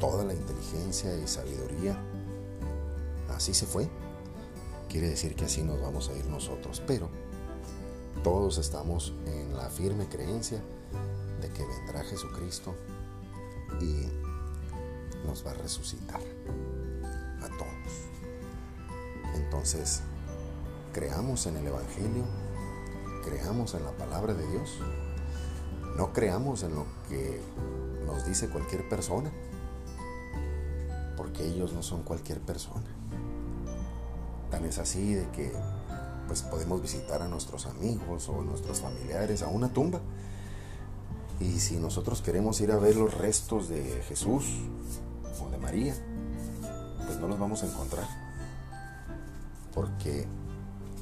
toda 0.00 0.24
la 0.24 0.34
inteligencia 0.34 1.16
y 1.16 1.28
sabiduría, 1.28 1.96
así 3.28 3.54
se 3.54 3.66
fue. 3.66 3.88
Quiere 4.88 5.08
decir 5.08 5.36
que 5.36 5.44
así 5.44 5.62
nos 5.62 5.80
vamos 5.80 6.08
a 6.08 6.16
ir 6.16 6.26
nosotros, 6.26 6.82
pero 6.86 7.08
todos 8.24 8.58
estamos 8.58 9.12
en 9.26 9.54
la 9.54 9.68
firme 9.70 10.08
creencia 10.08 10.62
de 11.40 11.48
que 11.50 11.64
vendrá 11.64 12.02
Jesucristo 12.04 12.74
y 13.80 14.25
nos 15.26 15.44
va 15.44 15.50
a 15.50 15.54
resucitar 15.54 16.20
a 17.42 17.48
todos. 17.58 17.76
Entonces, 19.34 20.02
creamos 20.92 21.46
en 21.46 21.56
el 21.56 21.66
Evangelio, 21.66 22.24
creamos 23.24 23.74
en 23.74 23.84
la 23.84 23.92
palabra 23.92 24.34
de 24.34 24.46
Dios, 24.46 24.78
no 25.96 26.12
creamos 26.12 26.62
en 26.62 26.74
lo 26.74 26.86
que 27.08 27.40
nos 28.06 28.24
dice 28.24 28.48
cualquier 28.48 28.88
persona, 28.88 29.30
porque 31.16 31.44
ellos 31.44 31.72
no 31.72 31.82
son 31.82 32.02
cualquier 32.02 32.40
persona. 32.40 32.86
Tan 34.50 34.64
es 34.64 34.78
así 34.78 35.14
de 35.14 35.28
que 35.30 35.52
pues 36.26 36.42
podemos 36.42 36.82
visitar 36.82 37.22
a 37.22 37.28
nuestros 37.28 37.66
amigos 37.66 38.28
o 38.28 38.42
nuestros 38.42 38.80
familiares 38.80 39.42
a 39.42 39.48
una 39.48 39.72
tumba. 39.72 40.00
Y 41.40 41.60
si 41.60 41.76
nosotros 41.76 42.22
queremos 42.22 42.60
ir 42.60 42.72
a 42.72 42.78
ver 42.78 42.96
los 42.96 43.14
restos 43.14 43.68
de 43.68 44.02
Jesús 44.08 44.44
María, 45.66 45.96
pues 47.06 47.18
no 47.18 47.26
los 47.26 47.40
vamos 47.40 47.64
a 47.64 47.66
encontrar. 47.66 48.06
Porque 49.74 50.24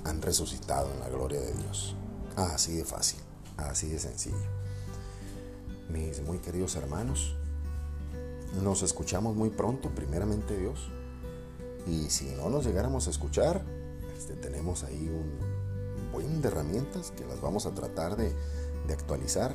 han 0.05 0.23
resucitado 0.23 0.91
en 0.91 1.01
la 1.01 1.11
gloria 1.11 1.39
de 1.39 1.53
Dios. 1.53 1.95
Así 2.35 2.75
de 2.75 2.87
fácil, 2.87 3.21
así 3.59 3.91
de 3.91 3.99
sencillo. 3.99 4.49
Mis 5.91 6.23
muy 6.23 6.39
queridos 6.39 6.77
hermanos, 6.77 7.37
nos 8.63 8.83
escuchamos 8.83 9.37
muy 9.37 9.51
pronto, 9.51 9.91
primeramente 9.91 10.57
Dios. 10.57 10.89
Y 11.87 12.09
si 12.09 12.31
no 12.35 12.49
nos 12.49 12.65
llegáramos 12.65 13.07
a 13.07 13.11
escuchar, 13.11 13.63
este, 14.17 14.35
tenemos 14.35 14.83
ahí 14.83 15.11
un 15.11 16.11
buen 16.11 16.41
de 16.41 16.49
herramientas 16.49 17.11
que 17.11 17.27
las 17.27 17.43
vamos 17.43 17.67
a 17.67 17.75
tratar 17.75 18.17
de, 18.17 18.35
actualizar 18.91 19.55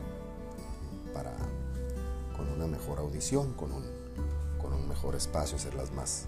para 1.15 1.35
con 2.37 2.47
una 2.51 2.67
mejor 2.67 2.99
audición, 2.99 3.53
con 3.53 3.71
un, 3.71 3.98
con 4.61 4.73
un 4.73 4.87
mejor 4.87 5.15
espacio, 5.15 5.57
hacerlas 5.57 5.91
más, 5.91 6.25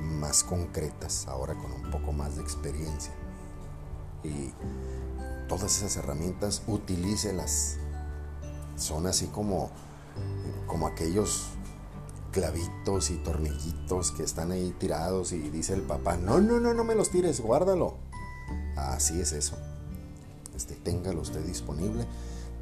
más 0.00 0.44
concretas, 0.44 1.26
ahora 1.28 1.54
con 1.54 1.72
un 1.72 1.90
poco 1.90 2.12
más 2.12 2.36
de 2.36 2.42
experiencia. 2.42 3.12
Y 4.24 4.52
todas 5.48 5.76
esas 5.76 5.96
herramientas 5.96 6.62
utilícelas. 6.66 7.76
Son 8.76 9.06
así 9.06 9.26
como, 9.26 9.70
como 10.66 10.86
aquellos 10.86 11.48
clavitos 12.32 13.10
y 13.10 13.16
tornillitos 13.18 14.12
que 14.12 14.22
están 14.22 14.50
ahí 14.50 14.74
tirados 14.78 15.32
y 15.32 15.50
dice 15.50 15.74
el 15.74 15.82
papá, 15.82 16.16
no, 16.16 16.40
no, 16.40 16.58
no, 16.58 16.72
no 16.72 16.84
me 16.84 16.94
los 16.94 17.10
tires, 17.10 17.40
guárdalo. 17.40 17.96
Así 18.76 19.20
es 19.20 19.32
eso. 19.32 19.56
Este, 20.56 20.74
téngalo 20.74 21.20
usted 21.20 21.44
disponible, 21.44 22.06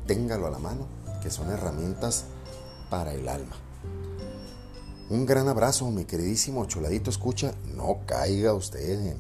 téngalo 0.06 0.48
a 0.48 0.50
la 0.50 0.58
mano, 0.58 0.86
que 1.22 1.30
son 1.30 1.50
herramientas 1.50 2.24
para 2.90 3.14
el 3.14 3.28
alma. 3.28 3.56
Un 5.08 5.26
gran 5.26 5.48
abrazo, 5.48 5.90
mi 5.90 6.04
queridísimo 6.04 6.66
Choladito 6.66 7.10
Escucha. 7.10 7.54
No 7.74 8.00
caiga 8.06 8.54
usted 8.54 9.06
en, 9.06 9.16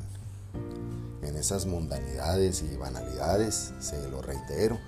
en 1.22 1.36
esas 1.36 1.66
mundanidades 1.66 2.62
y 2.62 2.76
banalidades, 2.76 3.72
se 3.80 4.08
lo 4.08 4.22
reitero 4.22 4.78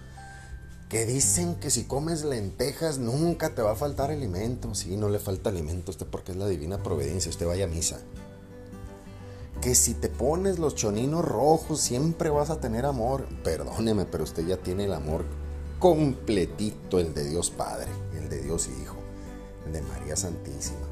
que 0.93 1.07
dicen 1.07 1.55
que 1.55 1.71
si 1.71 1.85
comes 1.85 2.23
lentejas 2.23 2.99
nunca 2.99 3.55
te 3.55 3.63
va 3.63 3.73
a 3.73 3.77
faltar 3.77 4.11
alimento. 4.11 4.75
Sí, 4.75 4.99
no 4.99 5.09
le 5.09 5.19
falta 5.19 5.49
alimento 5.49 5.91
a 5.91 5.93
usted 5.93 6.07
porque 6.07 6.33
es 6.33 6.39
la 6.39 6.47
divina 6.47 6.83
providencia, 6.83 7.31
usted 7.31 7.47
vaya 7.47 7.65
a 7.65 7.69
misa. 7.69 7.99
Que 9.63 9.75
si 9.75 9.95
te 9.95 10.11
pones 10.11 10.59
los 10.59 10.75
choninos 10.75 11.25
rojos 11.25 11.81
siempre 11.81 12.29
vas 12.29 12.51
a 12.51 12.61
tener 12.61 12.85
amor. 12.85 13.27
Perdóneme, 13.43 14.05
pero 14.05 14.25
usted 14.25 14.47
ya 14.47 14.59
tiene 14.59 14.85
el 14.85 14.93
amor 14.93 15.25
completito, 15.79 16.99
el 16.99 17.15
de 17.15 17.25
Dios 17.25 17.51
Padre, 17.51 17.89
el 18.19 18.29
de 18.29 18.43
Dios 18.43 18.69
Hijo, 18.69 18.97
de 19.70 19.83
María 19.83 20.16
Santísima. 20.16 20.87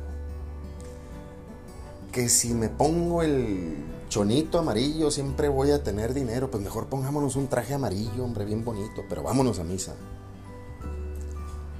Que 2.13 2.29
si 2.29 2.55
me 2.55 2.69
pongo 2.69 3.23
el 3.23 3.77
chonito 4.09 4.59
amarillo, 4.59 5.11
siempre 5.11 5.49
voy 5.49 5.71
a 5.71 5.83
tener 5.83 6.13
dinero, 6.13 6.51
pues 6.51 6.63
mejor 6.63 6.87
pongámonos 6.87 7.37
un 7.37 7.49
traje 7.49 7.75
amarillo, 7.75 8.25
hombre, 8.25 8.45
bien 8.45 8.65
bonito, 8.65 9.05
pero 9.09 9.23
vámonos 9.23 9.59
a 9.61 9.65
misa. 9.65 9.95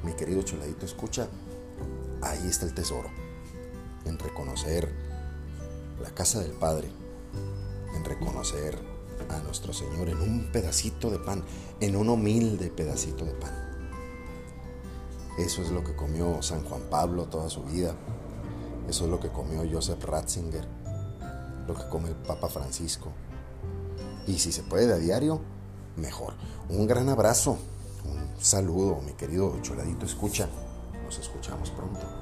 Mi 0.05 0.13
querido 0.13 0.43
choladito, 0.43 0.87
escucha, 0.87 1.29
ahí 2.23 2.47
está 2.47 2.67
el 2.67 2.75
tesoro, 2.75 3.11
en 4.05 4.19
reconocer 4.19 4.89
la 6.01 6.11
casa 6.11 6.41
del 6.41 6.53
Padre, 6.53 6.89
en 7.95 8.05
reconocer 8.05 8.79
a 9.29 9.39
nuestro 9.41 9.73
Señor 9.73 10.09
en 10.09 10.21
un 10.21 10.51
pedacito 10.53 11.11
de 11.11 11.19
pan, 11.19 11.45
en 11.81 11.97
un 11.97 12.09
humilde 12.09 12.71
pedacito 12.71 13.25
de 13.25 13.33
pan. 13.33 13.60
Eso 15.39 15.63
es 15.63 15.71
lo 15.71 15.83
que 15.85 15.95
comió 15.95 16.43
San 16.43 16.65
Juan 16.65 16.83
Pablo 16.91 17.27
toda 17.27 17.49
su 17.49 17.63
vida. 17.65 17.95
Eso 18.89 19.05
es 19.05 19.11
lo 19.11 19.21
que 19.21 19.29
comió 19.29 19.63
Joseph 19.71 20.05
Ratzinger 20.05 20.81
lo 21.71 21.77
que 21.77 21.89
come 21.89 22.09
el 22.09 22.17
Papa 22.17 22.49
Francisco. 22.49 23.13
Y 24.27 24.39
si 24.39 24.53
se 24.53 24.63
puede 24.63 24.93
a 24.93 24.97
diario, 24.97 25.41
mejor. 25.97 26.35
Un 26.69 26.87
gran 26.87 27.09
abrazo, 27.09 27.59
un 28.05 28.43
saludo, 28.43 29.01
mi 29.03 29.13
querido 29.13 29.57
Choladito 29.63 30.05
Escucha. 30.05 30.49
Nos 31.05 31.19
escuchamos 31.19 31.71
pronto. 31.71 32.20